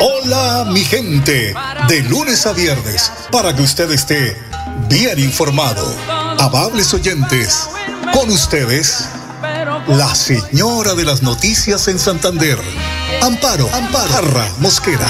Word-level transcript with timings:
Hola 0.00 0.66
mi 0.72 0.84
gente, 0.84 1.54
de 1.88 2.02
lunes 2.02 2.46
a 2.46 2.52
viernes, 2.52 3.12
para 3.30 3.54
que 3.54 3.62
usted 3.62 3.90
esté 3.90 4.36
bien 4.88 5.18
informado. 5.18 5.86
Amables 6.40 6.92
oyentes, 6.92 7.68
con 8.12 8.28
ustedes, 8.30 9.08
la 9.86 10.14
señora 10.14 10.94
de 10.94 11.04
las 11.04 11.22
noticias 11.22 11.86
en 11.88 11.98
Santander, 11.98 12.58
Amparo, 13.22 13.68
Amparo, 13.72 14.08
Parra 14.08 14.48
Mosquera. 14.58 15.06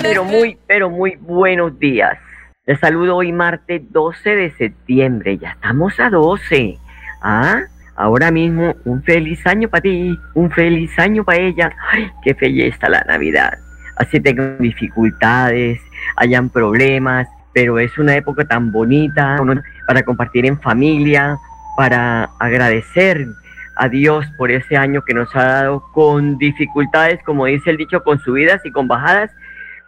pero 0.00 0.24
muy, 0.24 0.58
pero 0.66 0.90
muy 0.90 1.16
buenos 1.16 1.78
días. 1.78 2.18
Les 2.68 2.78
saludo 2.80 3.16
hoy 3.16 3.32
martes 3.32 3.80
12 3.92 4.36
de 4.36 4.50
septiembre, 4.50 5.38
ya 5.38 5.52
estamos 5.52 5.98
a 5.98 6.10
12. 6.10 6.76
¿Ah? 7.22 7.62
Ahora 7.96 8.30
mismo 8.30 8.76
un 8.84 9.02
feliz 9.04 9.46
año 9.46 9.70
para 9.70 9.80
ti, 9.80 10.18
un 10.34 10.50
feliz 10.50 10.90
año 10.98 11.24
para 11.24 11.38
ella. 11.38 11.72
Ay, 11.90 12.10
qué 12.22 12.34
belleza 12.34 12.90
la 12.90 13.02
Navidad. 13.08 13.56
Así 13.96 14.20
tengo 14.20 14.44
dificultades, 14.58 15.80
hayan 16.16 16.50
problemas, 16.50 17.26
pero 17.54 17.78
es 17.78 17.96
una 17.96 18.14
época 18.14 18.44
tan 18.44 18.70
bonita 18.70 19.38
para 19.86 20.02
compartir 20.02 20.44
en 20.44 20.60
familia, 20.60 21.38
para 21.74 22.24
agradecer 22.38 23.28
a 23.76 23.88
Dios 23.88 24.26
por 24.36 24.50
ese 24.50 24.76
año 24.76 25.00
que 25.06 25.14
nos 25.14 25.34
ha 25.34 25.44
dado 25.44 25.84
con 25.94 26.36
dificultades, 26.36 27.18
como 27.24 27.46
dice 27.46 27.70
el 27.70 27.78
dicho, 27.78 28.04
con 28.04 28.18
subidas 28.18 28.60
y 28.66 28.70
con 28.72 28.88
bajadas, 28.88 29.30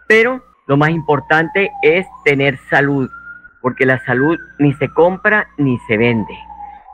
pero 0.07 0.43
lo 0.71 0.77
más 0.77 0.91
importante 0.91 1.69
es 1.81 2.07
tener 2.23 2.57
salud, 2.69 3.09
porque 3.59 3.85
la 3.85 3.99
salud 4.05 4.39
ni 4.57 4.71
se 4.75 4.87
compra 4.87 5.49
ni 5.57 5.77
se 5.79 5.97
vende. 5.97 6.33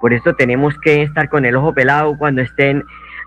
Por 0.02 0.14
eso 0.14 0.33
tenemos 0.33 0.75
que 0.80 1.03
estar 1.03 1.30
con 1.30 1.45
el 1.45 1.56
ojo 1.56 1.75
pelado 1.75 2.17
cuando 2.17 2.42
estén 2.42 2.83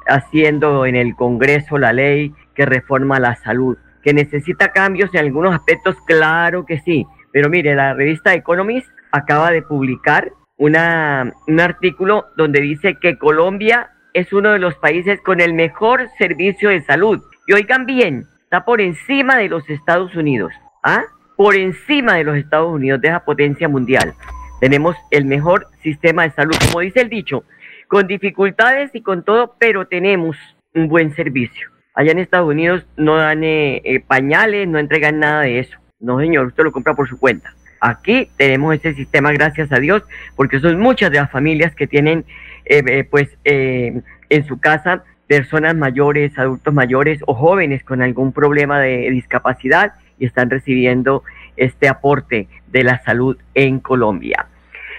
haciendo 0.08 0.86
en 0.86 0.96
el 0.96 1.14
Congreso 1.14 1.78
la 1.78 1.92
ley 1.92 2.34
que 2.56 2.66
reforma 2.66 3.20
la 3.20 3.36
salud. 3.36 3.78
Que 4.02 4.12
necesita 4.12 4.72
cambios 4.72 5.14
en 5.14 5.20
algunos 5.20 5.54
aspectos, 5.54 5.94
claro 6.04 6.66
que 6.66 6.80
sí. 6.80 7.06
Pero 7.30 7.48
mire, 7.48 7.76
la 7.76 7.94
revista 7.94 8.34
Economist 8.34 8.88
acaba 9.12 9.52
de 9.52 9.62
publicar 9.62 10.32
una, 10.56 11.32
un 11.46 11.60
artículo 11.60 12.26
donde 12.36 12.60
dice 12.60 12.96
que 13.00 13.18
Colombia 13.18 13.90
es 14.14 14.32
uno 14.32 14.50
de 14.50 14.58
los 14.58 14.74
países 14.74 15.20
con 15.20 15.40
el 15.40 15.54
mejor 15.54 16.08
servicio 16.18 16.70
de 16.70 16.80
salud. 16.80 17.22
Y 17.46 17.52
oigan 17.52 17.86
bien, 17.86 18.26
está 18.50 18.64
por 18.64 18.80
encima 18.80 19.36
de 19.36 19.48
los 19.48 19.70
Estados 19.70 20.16
Unidos. 20.16 20.52
¿Ah? 20.82 21.04
Por 21.36 21.54
encima 21.54 22.16
de 22.16 22.24
los 22.24 22.36
Estados 22.36 22.72
Unidos, 22.72 23.00
de 23.00 23.06
esa 23.06 23.24
potencia 23.24 23.68
mundial. 23.68 24.12
Tenemos 24.58 24.96
el 25.12 25.24
mejor 25.24 25.68
sistema 25.84 26.24
de 26.24 26.32
salud, 26.32 26.56
como 26.66 26.80
dice 26.80 27.00
el 27.00 27.08
dicho, 27.08 27.44
con 27.86 28.08
dificultades 28.08 28.90
y 28.92 29.02
con 29.02 29.22
todo, 29.24 29.54
pero 29.56 29.86
tenemos 29.86 30.36
un 30.74 30.88
buen 30.88 31.14
servicio. 31.14 31.68
Allá 31.94 32.10
en 32.10 32.18
Estados 32.18 32.48
Unidos 32.48 32.84
no 32.96 33.16
dan 33.16 33.44
eh, 33.44 33.82
eh, 33.84 34.00
pañales, 34.00 34.66
no 34.66 34.80
entregan 34.80 35.20
nada 35.20 35.42
de 35.42 35.60
eso. 35.60 35.78
No, 36.00 36.18
señor, 36.18 36.46
usted 36.46 36.64
lo 36.64 36.72
compra 36.72 36.94
por 36.94 37.08
su 37.08 37.20
cuenta. 37.20 37.54
Aquí 37.80 38.30
tenemos 38.36 38.74
ese 38.74 38.94
sistema, 38.94 39.30
gracias 39.30 39.70
a 39.70 39.78
Dios, 39.78 40.02
porque 40.34 40.58
son 40.58 40.80
muchas 40.80 41.12
de 41.12 41.18
las 41.18 41.30
familias 41.30 41.72
que 41.76 41.86
tienen, 41.86 42.24
eh, 42.64 43.04
pues, 43.08 43.28
en 43.44 44.44
su 44.48 44.58
casa 44.58 45.04
personas 45.30 45.76
mayores, 45.76 46.36
adultos 46.40 46.74
mayores 46.74 47.20
o 47.24 47.34
jóvenes 47.34 47.84
con 47.84 48.02
algún 48.02 48.32
problema 48.32 48.80
de 48.80 49.08
discapacidad 49.12 49.92
y 50.18 50.26
están 50.26 50.50
recibiendo 50.50 51.22
este 51.56 51.86
aporte 51.86 52.48
de 52.66 52.82
la 52.82 53.00
salud 53.04 53.36
en 53.54 53.78
Colombia. 53.78 54.46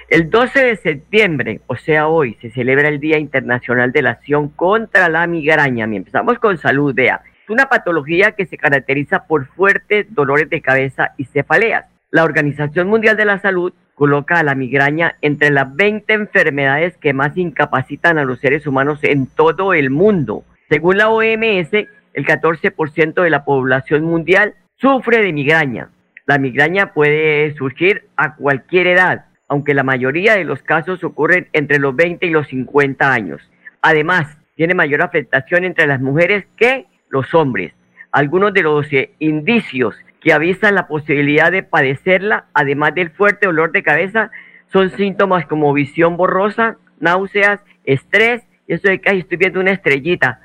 El 0.08 0.30
12 0.30 0.64
de 0.64 0.76
septiembre, 0.78 1.60
o 1.68 1.76
sea 1.76 2.08
hoy, 2.08 2.38
se 2.40 2.50
celebra 2.50 2.88
el 2.88 3.02
Día 3.02 3.20
Internacional 3.20 3.92
de 3.92 4.04
la 4.04 4.12
Acción 4.12 4.48
contra 4.48 5.10
la 5.10 5.28
Migraña. 5.28 5.84
Empezamos 5.84 6.40
con 6.40 6.58
salud, 6.58 6.96
vea. 6.96 7.22
Es 7.44 7.50
una 7.50 7.66
patología 7.66 8.32
que 8.32 8.46
se 8.46 8.58
caracteriza 8.58 9.26
por 9.26 9.48
fuertes 9.48 10.06
dolores 10.16 10.50
de 10.50 10.62
cabeza 10.62 11.12
y 11.18 11.26
cefaleas. 11.26 11.88
La 12.10 12.24
Organización 12.24 12.88
Mundial 12.88 13.18
de 13.18 13.26
la 13.26 13.40
Salud 13.40 13.74
coloca 14.02 14.40
a 14.40 14.44
la 14.44 14.56
migraña 14.56 15.16
entre 15.22 15.52
las 15.52 15.76
20 15.76 16.12
enfermedades 16.12 16.98
que 16.98 17.14
más 17.14 17.38
incapacitan 17.38 18.18
a 18.18 18.24
los 18.24 18.40
seres 18.40 18.66
humanos 18.66 18.98
en 19.04 19.28
todo 19.28 19.76
el 19.76 19.92
mundo. 19.92 20.44
Según 20.70 20.98
la 20.98 21.10
OMS, 21.10 21.72
el 21.72 22.26
14% 22.26 23.22
de 23.22 23.30
la 23.30 23.46
población 23.46 24.04
mundial 24.04 24.56
sufre 24.78 25.22
de 25.22 25.32
migraña. 25.32 25.90
La 26.26 26.40
migraña 26.40 26.94
puede 26.94 27.54
surgir 27.54 28.08
a 28.16 28.34
cualquier 28.34 28.88
edad, 28.88 29.26
aunque 29.48 29.76
la 29.76 29.84
mayoría 29.84 30.34
de 30.34 30.46
los 30.46 30.64
casos 30.64 31.04
ocurren 31.04 31.50
entre 31.54 31.78
los 31.78 31.96
20 31.96 32.26
y 32.26 32.32
los 32.32 32.48
50 32.48 33.14
años. 33.14 33.52
Además, 33.84 34.36
tiene 34.56 34.74
mayor 34.74 35.04
afectación 35.04 35.64
entre 35.64 35.86
las 35.86 36.02
mujeres 36.02 36.46
que 36.58 36.88
los 37.10 37.36
hombres. 37.36 37.72
Algunos 38.12 38.52
de 38.52 38.64
los 38.64 38.92
eh, 38.94 39.12
indicios 39.20 39.96
que 40.22 40.32
avisan 40.32 40.76
la 40.76 40.88
posibilidad 40.88 41.52
de 41.52 41.64
padecerla, 41.64 42.46
además 42.54 42.94
del 42.96 43.10
fuerte 43.10 43.48
dolor 43.48 43.72
de 43.72 43.84
cabeza, 43.84 44.32
son 44.72 44.92
síntomas 44.92 45.46
como 45.48 45.74
visión 45.74 46.16
borrosa, 46.16 46.78
náuseas, 47.00 47.60
estrés, 47.84 48.44
y 48.68 48.76
eso 48.76 48.88
de 48.88 49.02
que 49.02 49.10
estoy 49.18 49.38
viendo 49.38 49.60
una 49.60 49.72
estrellita. 49.72 50.40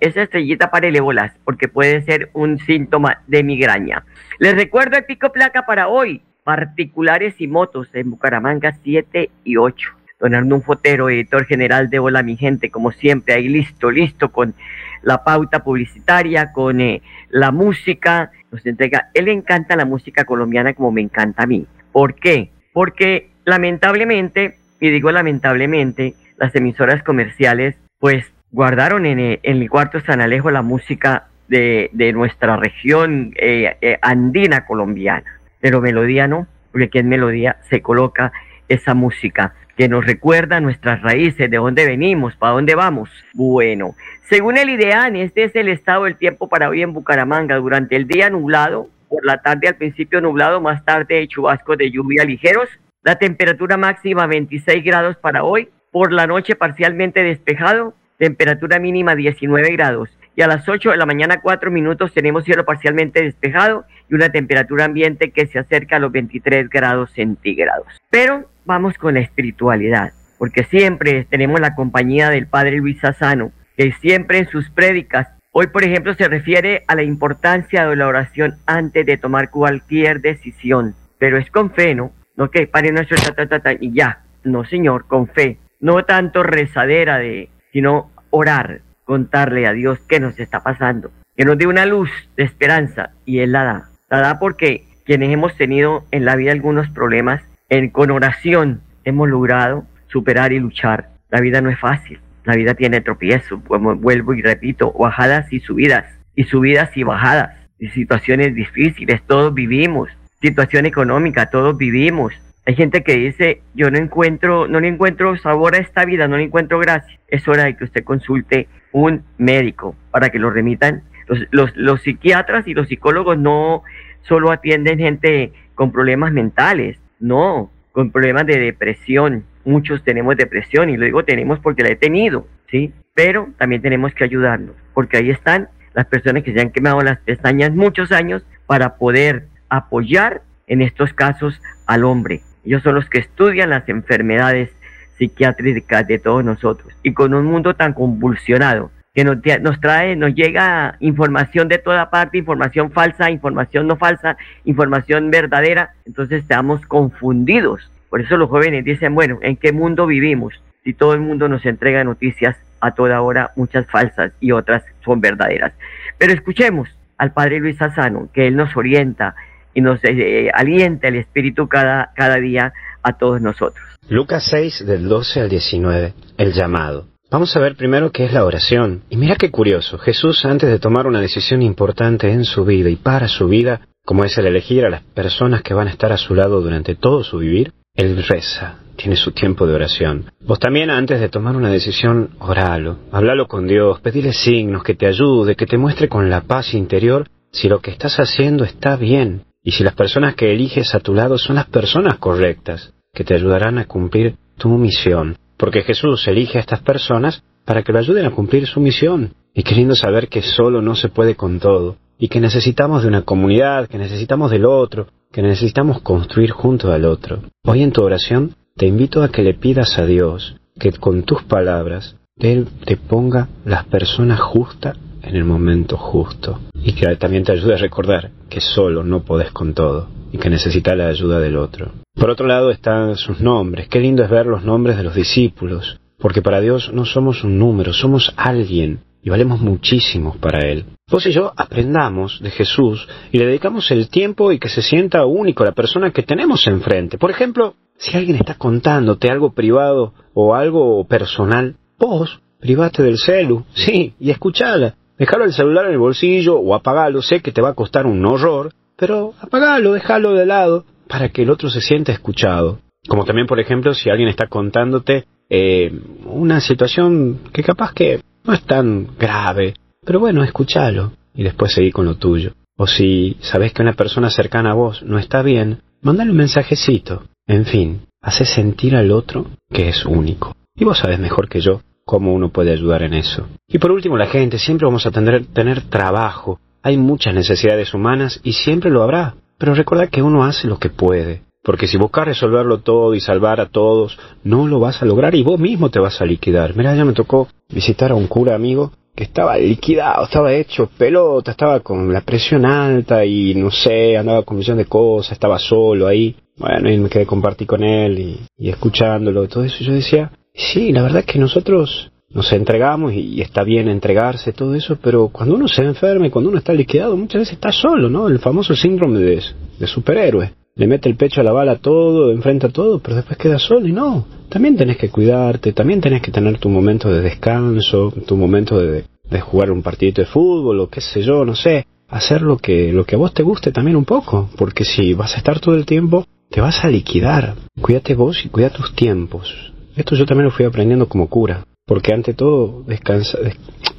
Esa 0.00 0.22
estrellita 0.22 0.70
para 0.70 0.90
bolas, 1.00 1.32
porque 1.44 1.66
puede 1.66 2.02
ser 2.02 2.30
un 2.34 2.58
síntoma 2.58 3.22
de 3.26 3.42
migraña. 3.42 4.04
Les 4.38 4.54
recuerdo 4.54 4.96
el 4.96 5.04
pico 5.04 5.32
placa 5.32 5.66
para 5.66 5.88
hoy, 5.88 6.22
particulares 6.44 7.40
y 7.40 7.48
motos 7.48 7.88
en 7.94 8.10
Bucaramanga 8.10 8.76
7 8.82 9.30
y 9.44 9.56
8. 9.56 9.90
Don 10.20 10.34
Arnulfo 10.34 10.74
Fotero, 10.74 11.10
editor 11.10 11.46
general 11.46 11.90
de 11.90 11.98
Hola 11.98 12.22
Mi 12.22 12.36
Gente, 12.36 12.70
como 12.70 12.92
siempre, 12.92 13.34
ahí 13.34 13.48
listo, 13.48 13.90
listo 13.90 14.30
con 14.30 14.54
la 15.02 15.24
pauta 15.24 15.62
publicitaria, 15.62 16.52
con 16.52 16.80
eh, 16.80 17.02
la 17.30 17.50
música, 17.50 18.30
nos 18.50 18.64
entrega. 18.66 19.10
Él 19.14 19.28
encanta 19.28 19.76
la 19.76 19.84
música 19.84 20.24
colombiana 20.24 20.74
como 20.74 20.92
me 20.92 21.00
encanta 21.00 21.42
a 21.42 21.46
mí. 21.46 21.66
¿Por 21.92 22.14
qué? 22.14 22.50
Porque 22.72 23.30
lamentablemente, 23.44 24.56
y 24.80 24.90
digo 24.90 25.10
lamentablemente, 25.10 26.14
las 26.36 26.54
emisoras 26.54 27.02
comerciales 27.02 27.76
pues 27.98 28.24
guardaron 28.50 29.06
en, 29.06 29.38
el 29.42 29.70
cuarto 29.70 30.00
San 30.00 30.20
Alejo 30.20 30.50
la 30.50 30.62
música 30.62 31.28
de, 31.48 32.12
nuestra 32.14 32.56
región 32.56 33.32
eh, 33.36 33.76
eh, 33.80 33.98
andina 34.02 34.64
colombiana. 34.66 35.40
Pero 35.60 35.80
melodía 35.80 36.26
no, 36.26 36.46
porque 36.70 36.86
aquí 36.86 36.98
en 36.98 37.08
melodía 37.08 37.56
se 37.68 37.82
coloca 37.82 38.32
esa 38.68 38.94
música 38.94 39.54
que 39.76 39.88
nos 39.88 40.04
recuerda 40.04 40.60
nuestras 40.60 41.02
raíces, 41.02 41.50
de 41.50 41.56
dónde 41.56 41.86
venimos, 41.86 42.36
para 42.36 42.52
dónde 42.52 42.74
vamos. 42.74 43.10
Bueno, 43.34 43.94
según 44.28 44.58
el 44.58 44.70
IDEAN, 44.70 45.16
este 45.16 45.44
es 45.44 45.56
el 45.56 45.68
estado 45.68 46.04
del 46.04 46.16
tiempo 46.16 46.48
para 46.48 46.68
hoy 46.68 46.82
en 46.82 46.92
Bucaramanga. 46.92 47.56
Durante 47.56 47.96
el 47.96 48.06
día 48.06 48.30
nublado, 48.30 48.88
por 49.08 49.24
la 49.24 49.42
tarde 49.42 49.68
al 49.68 49.76
principio 49.76 50.20
nublado, 50.20 50.60
más 50.60 50.84
tarde 50.84 51.26
chubascos 51.26 51.78
de 51.78 51.90
lluvia 51.90 52.24
ligeros. 52.24 52.68
La 53.02 53.16
temperatura 53.16 53.76
máxima 53.76 54.26
26 54.26 54.84
grados 54.84 55.16
para 55.16 55.44
hoy. 55.44 55.68
Por 55.90 56.12
la 56.12 56.26
noche 56.26 56.54
parcialmente 56.54 57.22
despejado, 57.22 57.94
temperatura 58.16 58.78
mínima 58.78 59.14
19 59.14 59.70
grados. 59.72 60.08
Y 60.34 60.40
a 60.40 60.46
las 60.46 60.66
8 60.66 60.92
de 60.92 60.96
la 60.96 61.04
mañana, 61.04 61.40
4 61.42 61.70
minutos, 61.70 62.14
tenemos 62.14 62.44
cielo 62.44 62.64
parcialmente 62.64 63.22
despejado 63.22 63.84
y 64.08 64.14
una 64.14 64.30
temperatura 64.30 64.86
ambiente 64.86 65.30
que 65.30 65.46
se 65.46 65.58
acerca 65.58 65.96
a 65.96 65.98
los 65.98 66.10
23 66.10 66.70
grados 66.70 67.10
centígrados. 67.12 68.00
Pero 68.08 68.48
vamos 68.64 68.98
con 68.98 69.14
la 69.14 69.20
espiritualidad, 69.20 70.12
porque 70.38 70.64
siempre 70.64 71.24
tenemos 71.24 71.60
la 71.60 71.74
compañía 71.74 72.30
del 72.30 72.46
Padre 72.46 72.78
Luis 72.78 73.00
Sassano, 73.00 73.52
que 73.76 73.92
siempre 73.92 74.38
en 74.38 74.48
sus 74.48 74.70
prédicas, 74.70 75.28
hoy 75.50 75.68
por 75.68 75.84
ejemplo 75.84 76.14
se 76.14 76.28
refiere 76.28 76.84
a 76.88 76.94
la 76.94 77.02
importancia 77.02 77.86
de 77.86 77.96
la 77.96 78.06
oración 78.06 78.56
antes 78.66 79.06
de 79.06 79.16
tomar 79.16 79.50
cualquier 79.50 80.20
decisión, 80.20 80.94
pero 81.18 81.38
es 81.38 81.50
con 81.50 81.70
fe, 81.70 81.94
¿no? 81.94 82.12
No 82.36 82.50
que 82.50 82.66
Padre 82.66 82.92
nuestro, 82.92 83.16
ta, 83.16 83.72
y 83.78 83.92
ya, 83.92 84.20
no 84.44 84.64
señor, 84.64 85.06
con 85.06 85.28
fe, 85.28 85.58
no 85.80 86.04
tanto 86.04 86.42
rezadera 86.42 87.18
de, 87.18 87.48
sino 87.72 88.10
orar, 88.30 88.80
contarle 89.04 89.66
a 89.66 89.72
Dios 89.72 89.98
qué 90.08 90.20
nos 90.20 90.38
está 90.38 90.62
pasando, 90.62 91.10
que 91.36 91.44
nos 91.44 91.58
dé 91.58 91.66
una 91.66 91.86
luz 91.86 92.10
de 92.36 92.44
esperanza 92.44 93.10
y 93.24 93.40
Él 93.40 93.52
la 93.52 93.64
da. 93.64 93.88
La 94.08 94.20
da 94.20 94.38
porque 94.38 94.84
quienes 95.04 95.30
hemos 95.32 95.56
tenido 95.56 96.04
en 96.10 96.24
la 96.24 96.36
vida 96.36 96.52
algunos 96.52 96.88
problemas, 96.90 97.42
en, 97.72 97.88
con 97.88 98.10
oración 98.10 98.82
hemos 99.04 99.28
logrado 99.28 99.86
superar 100.08 100.52
y 100.52 100.58
luchar. 100.58 101.08
La 101.30 101.40
vida 101.40 101.62
no 101.62 101.70
es 101.70 101.78
fácil, 101.78 102.20
la 102.44 102.54
vida 102.54 102.74
tiene 102.74 103.00
tropiezos, 103.00 103.60
vuelvo 103.64 104.34
y 104.34 104.42
repito, 104.42 104.92
bajadas 104.92 105.50
y 105.50 105.60
subidas, 105.60 106.04
y 106.34 106.44
subidas 106.44 106.94
y 106.96 107.02
bajadas, 107.02 107.56
y 107.78 107.88
situaciones 107.88 108.54
difíciles, 108.54 109.22
todos 109.26 109.54
vivimos, 109.54 110.10
situación 110.42 110.84
económica, 110.84 111.46
todos 111.46 111.78
vivimos. 111.78 112.34
Hay 112.66 112.74
gente 112.74 113.02
que 113.02 113.16
dice, 113.16 113.62
yo 113.74 113.90
no 113.90 113.96
encuentro, 113.96 114.68
no 114.68 114.78
le 114.78 114.88
encuentro 114.88 115.36
sabor 115.38 115.74
a 115.74 115.78
esta 115.78 116.04
vida, 116.04 116.28
no 116.28 116.36
le 116.36 116.44
encuentro 116.44 116.78
gracia. 116.78 117.18
Es 117.26 117.48
hora 117.48 117.64
de 117.64 117.76
que 117.76 117.84
usted 117.84 118.04
consulte 118.04 118.68
un 118.92 119.24
médico 119.38 119.96
para 120.10 120.28
que 120.28 120.38
lo 120.38 120.50
remitan. 120.50 121.04
Los, 121.50 122.02
psiquiatras 122.02 122.68
y 122.68 122.74
los 122.74 122.88
psicólogos 122.88 123.38
no 123.38 123.82
solo 124.20 124.50
atienden 124.50 124.98
gente 124.98 125.52
con 125.74 125.90
problemas 125.90 126.32
mentales, 126.32 126.98
no, 127.22 127.70
con 127.92 128.10
problemas 128.10 128.46
de 128.46 128.58
depresión. 128.58 129.44
Muchos 129.64 130.02
tenemos 130.02 130.36
depresión 130.36 130.90
y 130.90 130.96
lo 130.96 131.06
digo 131.06 131.24
tenemos 131.24 131.60
porque 131.60 131.82
la 131.82 131.90
he 131.90 131.96
tenido, 131.96 132.46
¿sí? 132.70 132.92
Pero 133.14 133.48
también 133.56 133.80
tenemos 133.80 134.12
que 134.12 134.24
ayudarnos, 134.24 134.74
porque 134.92 135.18
ahí 135.18 135.30
están 135.30 135.68
las 135.94 136.06
personas 136.06 136.42
que 136.42 136.52
se 136.52 136.60
han 136.60 136.70
quemado 136.70 137.00
las 137.02 137.18
pestañas 137.18 137.72
muchos 137.72 138.12
años 138.12 138.44
para 138.66 138.96
poder 138.96 139.46
apoyar 139.68 140.42
en 140.66 140.82
estos 140.82 141.12
casos 141.12 141.60
al 141.86 142.04
hombre. 142.04 142.40
Ellos 142.64 142.82
son 142.82 142.94
los 142.94 143.08
que 143.08 143.18
estudian 143.18 143.70
las 143.70 143.88
enfermedades 143.88 144.70
psiquiátricas 145.18 146.06
de 146.06 146.18
todos 146.18 146.44
nosotros. 146.44 146.92
Y 147.02 147.12
con 147.12 147.34
un 147.34 147.44
mundo 147.44 147.74
tan 147.74 147.92
convulsionado, 147.92 148.90
que 149.14 149.24
nos, 149.24 149.38
nos, 149.60 149.80
trae, 149.80 150.16
nos 150.16 150.34
llega 150.34 150.96
información 151.00 151.68
de 151.68 151.78
toda 151.78 152.10
parte, 152.10 152.38
información 152.38 152.90
falsa, 152.90 153.30
información 153.30 153.86
no 153.86 153.96
falsa, 153.96 154.36
información 154.64 155.30
verdadera, 155.30 155.90
entonces 156.06 156.42
estamos 156.42 156.84
confundidos. 156.86 157.90
Por 158.08 158.20
eso 158.20 158.36
los 158.36 158.48
jóvenes 158.48 158.84
dicen, 158.84 159.14
bueno, 159.14 159.38
¿en 159.42 159.56
qué 159.56 159.72
mundo 159.72 160.06
vivimos? 160.06 160.54
Si 160.84 160.94
todo 160.94 161.14
el 161.14 161.20
mundo 161.20 161.48
nos 161.48 161.64
entrega 161.66 162.04
noticias 162.04 162.56
a 162.80 162.92
toda 162.92 163.20
hora, 163.20 163.52
muchas 163.56 163.86
falsas 163.86 164.32
y 164.40 164.52
otras 164.52 164.82
son 165.04 165.20
verdaderas. 165.20 165.72
Pero 166.18 166.32
escuchemos 166.32 166.88
al 167.18 167.32
Padre 167.32 167.60
Luis 167.60 167.76
Sassano, 167.76 168.28
que 168.32 168.48
él 168.48 168.56
nos 168.56 168.76
orienta 168.76 169.34
y 169.74 169.80
nos 169.80 170.00
eh, 170.02 170.50
alienta 170.52 171.08
el 171.08 171.16
Espíritu 171.16 171.68
cada, 171.68 172.10
cada 172.14 172.36
día 172.36 172.72
a 173.02 173.12
todos 173.12 173.40
nosotros. 173.40 173.84
Lucas 174.08 174.44
6 174.50 174.86
del 174.86 175.08
12 175.08 175.40
al 175.40 175.48
19, 175.48 176.14
el 176.38 176.52
llamado. 176.52 177.11
Vamos 177.32 177.56
a 177.56 177.60
ver 177.60 177.76
primero 177.76 178.12
qué 178.12 178.26
es 178.26 178.34
la 178.34 178.44
oración. 178.44 179.04
Y 179.08 179.16
mira 179.16 179.36
qué 179.36 179.50
curioso, 179.50 179.96
Jesús 179.96 180.44
antes 180.44 180.68
de 180.68 180.78
tomar 180.78 181.06
una 181.06 181.22
decisión 181.22 181.62
importante 181.62 182.30
en 182.30 182.44
su 182.44 182.66
vida 182.66 182.90
y 182.90 182.96
para 182.96 183.26
su 183.26 183.48
vida, 183.48 183.88
como 184.04 184.26
es 184.26 184.36
el 184.36 184.44
elegir 184.44 184.84
a 184.84 184.90
las 184.90 185.02
personas 185.02 185.62
que 185.62 185.72
van 185.72 185.88
a 185.88 185.92
estar 185.92 186.12
a 186.12 186.18
su 186.18 186.34
lado 186.34 186.60
durante 186.60 186.94
todo 186.94 187.24
su 187.24 187.38
vivir, 187.38 187.72
Él 187.94 188.22
reza, 188.28 188.80
tiene 188.96 189.16
su 189.16 189.30
tiempo 189.30 189.66
de 189.66 189.72
oración. 189.72 190.30
Vos 190.42 190.58
también 190.58 190.90
antes 190.90 191.20
de 191.20 191.30
tomar 191.30 191.56
una 191.56 191.70
decisión, 191.70 192.32
oralo, 192.38 192.98
hablalo 193.12 193.48
con 193.48 193.66
Dios, 193.66 193.98
pedile 194.02 194.34
signos, 194.34 194.84
que 194.84 194.94
te 194.94 195.06
ayude, 195.06 195.56
que 195.56 195.64
te 195.64 195.78
muestre 195.78 196.10
con 196.10 196.28
la 196.28 196.42
paz 196.42 196.74
interior 196.74 197.26
si 197.50 197.66
lo 197.66 197.80
que 197.80 197.92
estás 197.92 198.20
haciendo 198.20 198.62
está 198.64 198.96
bien 198.96 199.44
y 199.62 199.70
si 199.70 199.84
las 199.84 199.94
personas 199.94 200.34
que 200.34 200.52
eliges 200.52 200.94
a 200.94 201.00
tu 201.00 201.14
lado 201.14 201.38
son 201.38 201.56
las 201.56 201.66
personas 201.66 202.18
correctas, 202.18 202.92
que 203.14 203.24
te 203.24 203.32
ayudarán 203.32 203.78
a 203.78 203.86
cumplir 203.86 204.36
tu 204.58 204.68
misión 204.76 205.38
porque 205.62 205.82
Jesús 205.82 206.26
elige 206.26 206.58
a 206.58 206.60
estas 206.60 206.80
personas 206.80 207.44
para 207.64 207.84
que 207.84 207.92
lo 207.92 208.00
ayuden 208.00 208.26
a 208.26 208.32
cumplir 208.32 208.66
su 208.66 208.80
misión, 208.80 209.34
y 209.54 209.62
queriendo 209.62 209.94
saber 209.94 210.26
que 210.26 210.42
solo 210.42 210.82
no 210.82 210.96
se 210.96 211.08
puede 211.08 211.36
con 211.36 211.60
todo, 211.60 211.98
y 212.18 212.26
que 212.26 212.40
necesitamos 212.40 213.02
de 213.02 213.08
una 213.08 213.22
comunidad, 213.22 213.86
que 213.86 213.96
necesitamos 213.96 214.50
del 214.50 214.64
otro, 214.64 215.06
que 215.30 215.40
necesitamos 215.40 216.00
construir 216.00 216.50
junto 216.50 216.90
al 216.90 217.04
otro. 217.04 217.44
Hoy 217.64 217.84
en 217.84 217.92
tu 217.92 218.02
oración 218.02 218.56
te 218.76 218.86
invito 218.86 219.22
a 219.22 219.28
que 219.28 219.44
le 219.44 219.54
pidas 219.54 220.00
a 220.00 220.04
Dios 220.04 220.56
que 220.80 220.90
con 220.90 221.22
tus 221.22 221.44
palabras 221.44 222.16
Él 222.40 222.66
te 222.84 222.96
ponga 222.96 223.46
las 223.64 223.84
personas 223.84 224.40
justas 224.40 224.98
en 225.22 225.36
el 225.36 225.44
momento 225.44 225.96
justo, 225.96 226.58
y 226.74 226.92
que 226.94 227.06
también 227.14 227.44
te 227.44 227.52
ayude 227.52 227.74
a 227.74 227.78
recordar 227.78 228.32
que 228.50 228.60
solo 228.60 229.04
no 229.04 229.22
podés 229.22 229.52
con 229.52 229.74
todo 229.74 230.08
y 230.32 230.38
que 230.38 230.50
necesita 230.50 230.96
la 230.96 231.06
ayuda 231.06 231.38
del 231.38 231.56
otro. 231.56 232.01
Por 232.14 232.30
otro 232.30 232.46
lado 232.46 232.70
están 232.70 233.16
sus 233.16 233.40
nombres. 233.40 233.88
Qué 233.88 233.98
lindo 233.98 234.22
es 234.22 234.30
ver 234.30 234.46
los 234.46 234.64
nombres 234.64 234.96
de 234.96 235.02
los 235.02 235.14
discípulos, 235.14 235.98
porque 236.18 236.42
para 236.42 236.60
Dios 236.60 236.92
no 236.92 237.04
somos 237.04 237.42
un 237.42 237.58
número, 237.58 237.92
somos 237.92 238.32
alguien 238.36 239.00
y 239.22 239.30
valemos 239.30 239.60
muchísimo 239.60 240.36
para 240.40 240.68
Él. 240.68 240.84
Vos 241.10 241.26
y 241.26 241.32
yo 241.32 241.52
aprendamos 241.56 242.40
de 242.40 242.50
Jesús 242.50 243.08
y 243.30 243.38
le 243.38 243.46
dedicamos 243.46 243.90
el 243.90 244.08
tiempo 244.08 244.52
y 244.52 244.58
que 244.58 244.68
se 244.68 244.82
sienta 244.82 245.24
único 245.24 245.64
la 245.64 245.72
persona 245.72 246.10
que 246.10 246.22
tenemos 246.22 246.66
enfrente. 246.66 247.18
Por 247.18 247.30
ejemplo, 247.30 247.74
si 247.96 248.16
alguien 248.16 248.36
está 248.36 248.54
contándote 248.54 249.30
algo 249.30 249.52
privado 249.52 250.12
o 250.34 250.54
algo 250.54 251.04
personal, 251.06 251.76
vos 251.98 252.40
private 252.60 253.02
del 253.02 253.18
celu, 253.18 253.64
sí, 253.74 254.14
y 254.20 254.30
escuchala. 254.30 254.94
Dejalo 255.18 255.44
el 255.44 255.52
celular 255.52 255.86
en 255.86 255.92
el 255.92 255.98
bolsillo 255.98 256.56
o 256.56 256.74
apagalo, 256.74 257.22
sé 257.22 257.40
que 257.40 257.52
te 257.52 257.62
va 257.62 257.70
a 257.70 257.74
costar 257.74 258.06
un 258.06 258.24
horror, 258.24 258.72
pero 258.96 259.34
apagalo, 259.40 259.92
déjalo 259.94 260.34
de 260.34 260.46
lado 260.46 260.84
para 261.12 261.28
que 261.28 261.42
el 261.42 261.50
otro 261.50 261.68
se 261.68 261.82
sienta 261.82 262.10
escuchado. 262.10 262.78
Como 263.06 263.26
también, 263.26 263.46
por 263.46 263.60
ejemplo, 263.60 263.92
si 263.92 264.08
alguien 264.08 264.30
está 264.30 264.46
contándote 264.46 265.26
eh, 265.50 265.92
una 266.24 266.58
situación 266.62 267.40
que 267.52 267.62
capaz 267.62 267.92
que 267.92 268.22
no 268.44 268.54
es 268.54 268.62
tan 268.62 269.08
grave, 269.18 269.74
pero 270.02 270.20
bueno, 270.20 270.42
escúchalo 270.42 271.12
y 271.34 271.42
después 271.42 271.74
seguí 271.74 271.92
con 271.92 272.06
lo 272.06 272.14
tuyo. 272.14 272.52
O 272.78 272.86
si 272.86 273.36
sabes 273.40 273.74
que 273.74 273.82
una 273.82 273.92
persona 273.92 274.30
cercana 274.30 274.70
a 274.70 274.74
vos 274.74 275.02
no 275.02 275.18
está 275.18 275.42
bien, 275.42 275.82
mandale 276.00 276.30
un 276.30 276.38
mensajecito. 276.38 277.24
En 277.46 277.66
fin, 277.66 278.06
hace 278.22 278.46
sentir 278.46 278.96
al 278.96 279.10
otro 279.10 279.50
que 279.70 279.90
es 279.90 280.06
único. 280.06 280.56
Y 280.74 280.86
vos 280.86 280.98
sabes 280.98 281.18
mejor 281.18 281.46
que 281.46 281.60
yo 281.60 281.82
cómo 282.06 282.32
uno 282.32 282.48
puede 282.48 282.72
ayudar 282.72 283.02
en 283.02 283.12
eso. 283.12 283.46
Y 283.68 283.78
por 283.78 283.90
último, 283.90 284.16
la 284.16 284.28
gente, 284.28 284.58
siempre 284.58 284.86
vamos 284.86 285.04
a 285.04 285.10
tener, 285.10 285.44
tener 285.44 285.82
trabajo, 285.82 286.58
hay 286.82 286.96
muchas 286.96 287.34
necesidades 287.34 287.92
humanas 287.92 288.40
y 288.42 288.54
siempre 288.54 288.90
lo 288.90 289.02
habrá, 289.02 289.34
pero 289.62 289.76
recuerda 289.76 290.08
que 290.08 290.22
uno 290.22 290.42
hace 290.42 290.66
lo 290.66 290.80
que 290.80 290.90
puede, 290.90 291.42
porque 291.62 291.86
si 291.86 291.96
buscas 291.96 292.24
resolverlo 292.24 292.78
todo 292.78 293.14
y 293.14 293.20
salvar 293.20 293.60
a 293.60 293.68
todos, 293.68 294.18
no 294.42 294.66
lo 294.66 294.80
vas 294.80 295.00
a 295.00 295.04
lograr 295.04 295.36
y 295.36 295.44
vos 295.44 295.60
mismo 295.60 295.88
te 295.88 296.00
vas 296.00 296.20
a 296.20 296.24
liquidar. 296.24 296.74
Mira, 296.74 296.96
ya 296.96 297.04
me 297.04 297.12
tocó 297.12 297.46
visitar 297.68 298.10
a 298.10 298.16
un 298.16 298.26
cura 298.26 298.56
amigo 298.56 298.90
que 299.14 299.22
estaba 299.22 299.56
liquidado, 299.56 300.24
estaba 300.24 300.52
hecho 300.52 300.90
pelota, 300.98 301.52
estaba 301.52 301.78
con 301.78 302.12
la 302.12 302.22
presión 302.22 302.66
alta 302.66 303.24
y 303.24 303.54
no 303.54 303.70
sé, 303.70 304.16
andaba 304.16 304.42
con 304.42 304.56
millón 304.56 304.78
de 304.78 304.86
cosas, 304.86 305.34
estaba 305.34 305.60
solo 305.60 306.08
ahí. 306.08 306.34
Bueno, 306.56 306.90
y 306.90 306.98
me 306.98 307.08
quedé 307.08 307.24
compartir 307.24 307.68
con 307.68 307.84
él 307.84 308.18
y, 308.18 308.40
y 308.58 308.68
escuchándolo, 308.68 309.46
todo 309.46 309.62
eso. 309.62 309.76
Y 309.78 309.86
yo 309.86 309.92
decía, 309.92 310.32
sí, 310.52 310.90
la 310.90 311.02
verdad 311.02 311.20
es 311.20 311.26
que 311.26 311.38
nosotros 311.38 312.10
nos 312.34 312.52
entregamos 312.52 313.12
y, 313.12 313.40
está 313.40 313.62
bien 313.62 313.88
entregarse, 313.88 314.52
todo 314.52 314.74
eso, 314.74 314.98
pero 315.02 315.28
cuando 315.28 315.54
uno 315.54 315.68
se 315.68 315.82
enferma 315.82 316.26
y 316.26 316.30
cuando 316.30 316.50
uno 316.50 316.58
está 316.58 316.72
liquidado, 316.72 317.16
muchas 317.16 317.40
veces 317.40 317.54
está 317.54 317.72
solo, 317.72 318.08
¿no? 318.08 318.28
El 318.28 318.38
famoso 318.38 318.74
síndrome 318.74 319.18
de, 319.18 319.42
de 319.78 319.86
superhéroe. 319.86 320.52
Le 320.74 320.86
mete 320.86 321.08
el 321.08 321.16
pecho 321.16 321.42
a 321.42 321.44
la 321.44 321.52
bala 321.52 321.76
todo, 321.76 322.30
enfrenta 322.32 322.70
todo, 322.70 322.98
pero 322.98 323.16
después 323.16 323.36
queda 323.36 323.58
solo 323.58 323.86
y 323.86 323.92
no. 323.92 324.26
También 324.48 324.76
tenés 324.76 324.96
que 324.96 325.10
cuidarte, 325.10 325.72
también 325.74 326.00
tenés 326.00 326.22
que 326.22 326.30
tener 326.30 326.58
tu 326.58 326.70
momento 326.70 327.12
de 327.12 327.20
descanso, 327.20 328.12
tu 328.26 328.36
momento 328.36 328.78
de, 328.78 329.04
de 329.28 329.40
jugar 329.40 329.70
un 329.70 329.82
partidito 329.82 330.22
de 330.22 330.26
fútbol 330.26 330.80
o 330.80 330.88
qué 330.88 331.02
sé 331.02 331.22
yo, 331.22 331.44
no 331.44 331.54
sé. 331.54 331.86
Hacer 332.08 332.42
lo 332.42 332.56
que, 332.56 332.92
lo 332.92 333.04
que 333.04 333.16
a 333.16 333.18
vos 333.18 333.34
te 333.34 333.42
guste 333.42 333.72
también 333.72 333.96
un 333.96 334.04
poco, 334.04 334.48
porque 334.56 334.84
si 334.84 335.12
vas 335.12 335.34
a 335.34 335.38
estar 335.38 335.60
todo 335.60 335.74
el 335.74 335.84
tiempo, 335.84 336.26
te 336.50 336.60
vas 336.60 336.84
a 336.84 336.88
liquidar. 336.88 337.54
Cuídate 337.80 338.14
vos 338.14 338.44
y 338.44 338.48
cuida 338.48 338.70
tus 338.70 338.94
tiempos. 338.94 339.72
Esto 339.96 340.14
yo 340.14 340.24
también 340.24 340.46
lo 340.46 340.50
fui 340.50 340.64
aprendiendo 340.64 341.06
como 341.06 341.28
cura. 341.28 341.64
Porque 341.86 342.14
ante 342.14 342.34
todo, 342.34 342.82
descansa, 342.86 343.38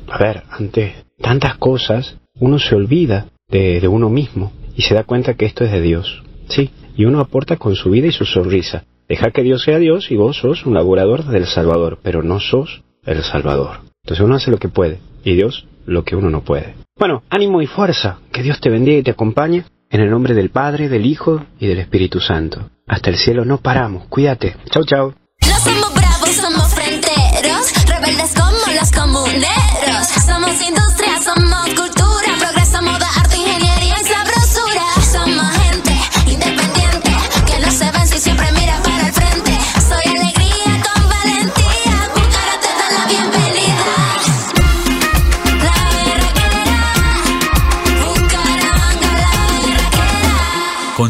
a 0.08 0.18
ver, 0.18 0.44
ante 0.50 0.96
tantas 1.20 1.58
cosas, 1.58 2.18
uno 2.40 2.60
se 2.60 2.75
olvida 2.75 3.28
de, 3.50 3.88
uno 3.88 4.10
mismo 4.10 4.52
y 4.75 4.82
se 4.82 4.96
da 4.96 5.04
cuenta 5.04 5.36
que 5.36 5.46
esto 5.46 5.63
es 5.63 5.72
de 5.72 5.82
Dios. 5.82 6.24
Sí, 6.48 6.72
y 6.96 7.06
uno 7.06 7.20
aporta 7.20 7.58
con 7.58 7.75
su 7.75 7.92
vida 7.92 8.08
y 8.08 8.12
su 8.12 8.25
sonrisa. 8.25 8.86
Deja 9.08 9.32
que 9.32 9.44
Dios 9.44 9.63
sea 9.63 9.80
Dios 9.80 10.12
y 10.12 10.16
vos 10.16 10.38
sos 10.38 10.66
un 10.66 10.74
laborador 10.74 11.25
del 11.25 11.46
Salvador, 11.46 12.00
pero 12.02 12.24
no 12.24 12.40
sos 12.40 12.84
el 13.06 13.22
Salvador. 13.24 13.82
Entonces 14.04 14.25
uno 14.25 14.36
hace 14.36 14.52
lo 14.52 14.58
que 14.58 14.70
puede 14.70 15.00
y 15.24 15.36
Dios 15.36 15.68
lo 15.86 16.04
que 16.04 16.16
uno 16.16 16.30
no 16.30 16.42
puede. 16.42 16.75
Bueno, 16.98 17.24
ánimo 17.30 17.62
y 17.62 17.68
fuerza. 17.68 18.20
Que 18.32 18.44
Dios 18.44 18.60
te 18.60 18.70
bendiga 18.70 18.98
y 18.98 19.04
te 19.04 19.12
acompañe. 19.12 19.66
En 19.90 20.02
el 20.02 20.10
nombre 20.10 20.34
del 20.34 20.50
Padre, 20.50 20.90
del 20.90 21.06
Hijo 21.06 21.46
y 21.60 21.68
del 21.68 21.80
Espíritu 21.80 22.20
Santo. 22.20 22.70
Hasta 22.88 23.12
el 23.12 23.18
cielo 23.18 23.46
no 23.46 23.60
paramos. 23.60 24.08
Cuídate. 24.08 24.56
Chau, 24.72 24.84
chau. 24.86 25.13
Como 28.36 28.74
los 28.79 28.91
comuneros. 28.91 30.08
Somos 30.25 30.62
industria, 30.62 31.20
somos 31.24 31.65
cultura, 31.70 32.38
progreso, 32.39 32.82
moda, 32.82 33.10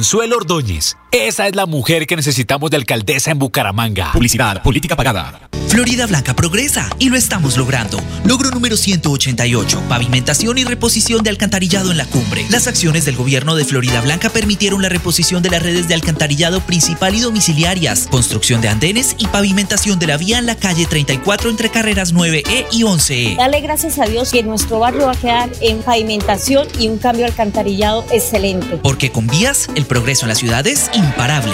Consuelo 0.04 0.36
Ordóñez. 0.36 0.98
Esa 1.14 1.48
es 1.48 1.56
la 1.56 1.66
mujer 1.66 2.08
que 2.08 2.18
necesitamos 2.18 2.70
de 2.70 2.76
alcaldesa 2.76 3.32
en 3.32 3.40
Bucaramanga. 3.40 4.12
Publicidad, 4.12 4.62
política 4.62 4.98
pagada. 4.98 5.48
Florida 5.74 6.06
Blanca 6.06 6.36
progresa 6.36 6.88
y 7.00 7.10
lo 7.10 7.16
estamos 7.16 7.58
logrando. 7.58 8.00
Logro 8.26 8.52
número 8.52 8.78
188, 8.78 9.82
pavimentación 9.90 10.60
y 10.60 10.66
reposición 10.66 11.24
de 11.24 11.32
alcantarillado 11.32 11.90
en 11.90 11.98
la 11.98 12.06
cumbre. 12.06 12.46
Las 12.52 12.68
acciones 12.68 13.06
del 13.06 13.16
gobierno 13.16 13.56
de 13.56 13.66
Florida 13.66 14.00
Blanca 14.02 14.30
permitieron 14.30 14.84
la 14.84 14.90
reposición 14.90 15.42
de 15.42 15.50
las 15.50 15.64
redes 15.64 15.88
de 15.88 15.96
alcantarillado 15.96 16.62
principal 16.62 17.16
y 17.16 17.22
domiciliarias, 17.22 18.08
construcción 18.12 18.62
de 18.62 18.68
andenes 18.68 19.16
y 19.18 19.26
pavimentación 19.26 19.98
de 19.98 20.06
la 20.06 20.18
vía 20.18 20.38
en 20.38 20.46
la 20.46 20.58
calle 20.58 20.86
34 20.86 21.50
entre 21.50 21.70
carreras 21.70 22.14
9E 22.14 22.68
y 22.72 22.84
11E. 22.84 23.38
Dale 23.38 23.62
gracias 23.62 23.98
a 23.98 24.06
Dios 24.06 24.32
que 24.32 24.44
nuestro 24.44 24.78
barrio 24.78 25.08
va 25.08 25.14
a 25.14 25.16
quedar 25.16 25.50
en 25.62 25.82
pavimentación 25.82 26.68
y 26.80 26.88
un 26.88 27.00
cambio 27.00 27.26
alcantarillado 27.26 28.06
excelente. 28.12 28.78
Porque 28.78 29.12
con 29.12 29.26
vías, 29.26 29.70
el 29.74 29.86
progreso 29.94 30.26
en 30.26 30.30
la 30.30 30.36
ciudad 30.36 30.66
es 30.66 30.90
imparable. 30.96 31.54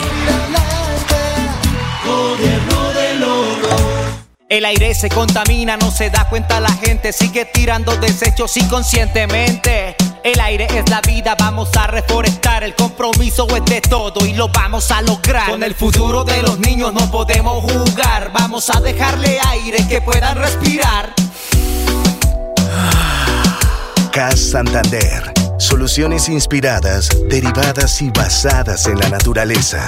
El 4.47 4.63
aire 4.63 4.95
se 4.95 5.09
contamina, 5.09 5.75
no 5.75 5.91
se 5.91 6.09
da 6.09 6.29
cuenta 6.29 6.61
la 6.61 6.71
gente, 6.71 7.11
sigue 7.11 7.43
tirando 7.43 7.97
desechos 7.97 8.55
inconscientemente. 8.55 9.97
El 10.23 10.39
aire 10.39 10.67
es 10.73 10.89
la 10.89 11.01
vida, 11.01 11.35
vamos 11.37 11.69
a 11.75 11.87
reforestar, 11.87 12.63
el 12.63 12.75
compromiso 12.75 13.45
es 13.57 13.65
de 13.65 13.81
todo 13.81 14.25
y 14.25 14.31
lo 14.31 14.47
vamos 14.47 14.89
a 14.91 15.01
lograr. 15.01 15.49
Con 15.49 15.61
el 15.61 15.75
futuro 15.75 16.23
de 16.23 16.41
los 16.41 16.59
niños 16.59 16.93
no 16.93 17.11
podemos 17.11 17.61
jugar, 17.69 18.31
vamos 18.31 18.69
a 18.73 18.79
dejarle 18.79 19.37
aire 19.49 19.85
que 19.89 19.99
puedan 19.99 20.37
respirar. 20.37 21.13
CAS 24.13 24.39
Santander, 24.39 25.38
soluciones 25.59 26.29
inspiradas, 26.29 27.09
derivadas 27.29 28.01
y 28.01 28.09
basadas 28.09 28.87
en 28.87 28.99
la 28.99 29.09
naturaleza. 29.09 29.87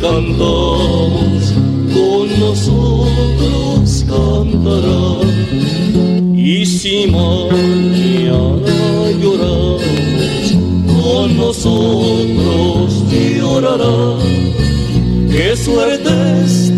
Cantamos, 0.00 1.52
con 1.92 2.40
nosotros 2.40 4.04
cantarán, 4.08 5.28
y 6.34 6.64
si 6.64 7.06
mañana 7.06 8.70
lloramos, 9.20 9.82
con 10.86 11.36
nosotros 11.36 13.04
llorarán. 13.10 14.18
Qué 15.30 15.56
suerte 15.56 16.10
es 16.44 16.69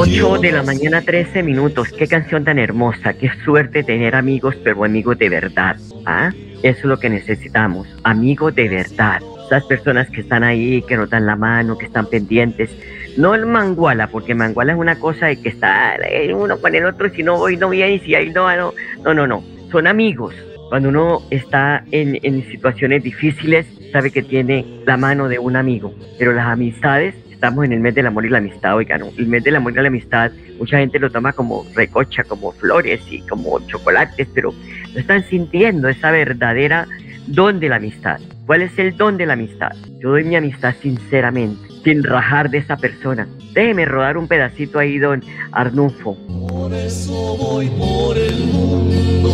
8 0.00 0.38
de 0.38 0.52
la 0.52 0.62
mañana, 0.62 1.02
13 1.02 1.42
minutos. 1.42 1.88
Qué 1.88 2.06
canción 2.06 2.44
tan 2.44 2.56
hermosa. 2.60 3.14
Qué 3.14 3.32
suerte 3.44 3.82
tener 3.82 4.14
amigos, 4.14 4.54
pero 4.62 4.84
amigos 4.84 5.18
de 5.18 5.28
verdad. 5.28 5.76
¿Ah? 6.06 6.30
Eso 6.62 6.78
es 6.78 6.84
lo 6.84 7.00
que 7.00 7.10
necesitamos. 7.10 7.88
Amigos 8.04 8.54
de 8.54 8.68
verdad. 8.68 9.20
Esas 9.46 9.64
personas 9.64 10.08
que 10.10 10.20
están 10.20 10.44
ahí, 10.44 10.82
que 10.82 10.96
nos 10.96 11.10
dan 11.10 11.26
la 11.26 11.34
mano, 11.34 11.76
que 11.76 11.86
están 11.86 12.06
pendientes. 12.06 12.70
No 13.16 13.34
el 13.34 13.46
manguala, 13.46 14.06
porque 14.06 14.36
manguala 14.36 14.72
es 14.74 14.78
una 14.78 15.00
cosa 15.00 15.26
de 15.26 15.42
que 15.42 15.48
está 15.48 15.96
uno 16.32 16.60
con 16.60 16.76
el 16.76 16.84
otro, 16.84 17.10
si 17.10 17.24
no 17.24 17.36
voy, 17.36 17.56
no 17.56 17.68
viene, 17.68 17.94
y 17.94 17.98
si 17.98 18.14
ahí 18.14 18.30
no, 18.30 18.56
no, 18.56 18.72
no, 19.02 19.14
no, 19.14 19.26
no. 19.26 19.42
Son 19.72 19.88
amigos, 19.88 20.32
cuando 20.68 20.90
uno 20.90 21.22
está 21.30 21.82
en, 21.90 22.20
en, 22.22 22.48
situaciones 22.48 23.02
difíciles, 23.02 23.66
sabe 23.90 24.12
que 24.12 24.22
tiene 24.22 24.64
la 24.86 24.96
mano 24.96 25.28
de 25.28 25.40
un 25.40 25.56
amigo. 25.56 25.92
Pero 26.20 26.34
las 26.34 26.46
amistades, 26.46 27.16
estamos 27.38 27.64
en 27.64 27.72
el 27.72 27.78
mes 27.78 27.94
del 27.94 28.08
amor 28.08 28.26
y 28.26 28.30
la 28.30 28.38
amistad, 28.38 28.74
oigan, 28.74 29.00
el 29.16 29.26
mes 29.28 29.44
del 29.44 29.54
amor 29.54 29.72
y 29.72 29.76
la 29.76 29.86
amistad, 29.86 30.32
mucha 30.58 30.78
gente 30.78 30.98
lo 30.98 31.08
toma 31.08 31.32
como 31.32 31.64
recocha, 31.72 32.24
como 32.24 32.50
flores 32.50 33.00
y 33.08 33.20
como 33.20 33.64
chocolates, 33.68 34.26
pero 34.34 34.52
no 34.92 34.98
están 34.98 35.22
sintiendo 35.22 35.88
esa 35.88 36.10
verdadera 36.10 36.88
don 37.28 37.60
de 37.60 37.68
la 37.68 37.76
amistad. 37.76 38.18
¿Cuál 38.44 38.62
es 38.62 38.76
el 38.76 38.96
don 38.96 39.16
de 39.16 39.26
la 39.26 39.34
amistad? 39.34 39.70
Yo 40.00 40.10
doy 40.10 40.24
mi 40.24 40.34
amistad 40.34 40.74
sinceramente, 40.82 41.60
sin 41.84 42.02
rajar 42.02 42.50
de 42.50 42.58
esa 42.58 42.76
persona. 42.76 43.28
Déjeme 43.52 43.84
rodar 43.84 44.18
un 44.18 44.26
pedacito 44.26 44.80
ahí, 44.80 44.98
don 44.98 45.22
Arnulfo. 45.52 46.16
Por 46.48 46.74
eso 46.74 47.36
voy 47.36 47.68
por 47.68 48.18
el 48.18 48.46
mundo, 48.46 49.30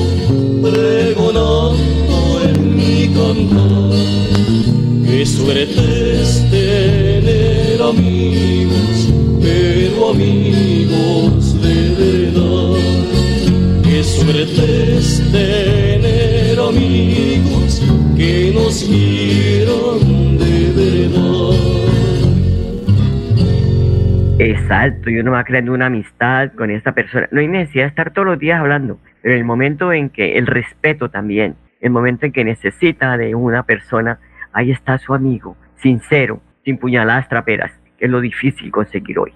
pregonando 0.62 2.42
en 2.44 2.76
mi 2.76 3.08
cantar. 3.14 3.94
Qué 5.06 5.25
suerte 5.25 6.20
es 6.20 6.50
amigos, 7.81 9.12
pero 9.43 10.11
amigos 10.11 11.62
de 11.62 11.95
verdad. 11.99 12.78
Qué 13.83 14.02
suerte 14.02 14.97
es 14.97 15.23
tener 15.33 16.59
amigos 16.59 17.83
que 18.16 18.52
nos 18.54 18.85
quieran 18.85 20.38
de 20.38 20.73
verdad. 20.76 21.54
Exacto, 24.38 25.11
y 25.11 25.19
uno 25.19 25.33
va 25.33 25.45
creando 25.45 25.73
una 25.73 25.87
amistad 25.87 26.52
con 26.57 26.71
esta 26.71 26.93
persona. 26.93 27.28
No 27.31 27.40
hay 27.40 27.49
necesidad 27.49 27.85
de 27.85 27.88
estar 27.88 28.12
todos 28.12 28.26
los 28.26 28.38
días 28.38 28.61
hablando, 28.61 28.99
pero 29.23 29.35
el 29.35 29.45
momento 29.45 29.93
en 29.93 30.11
que 30.11 30.38
el 30.38 30.47
respeto 30.47 31.09
también, 31.09 31.57
el 31.81 31.90
momento 31.90 32.26
en 32.26 32.33
que 32.33 32.45
necesita 32.45 33.16
de 33.16 33.35
una 33.35 33.64
persona, 33.64 34.19
ahí 34.52 34.71
está 34.71 34.99
su 34.99 35.14
amigo, 35.14 35.57
sincero, 35.76 36.40
sin 36.64 36.78
puñaladas 36.78 37.28
traperas, 37.28 37.73
que 37.99 38.06
es 38.06 38.11
lo 38.11 38.21
difícil 38.21 38.71
conseguir 38.71 39.18
hoy. 39.18 39.33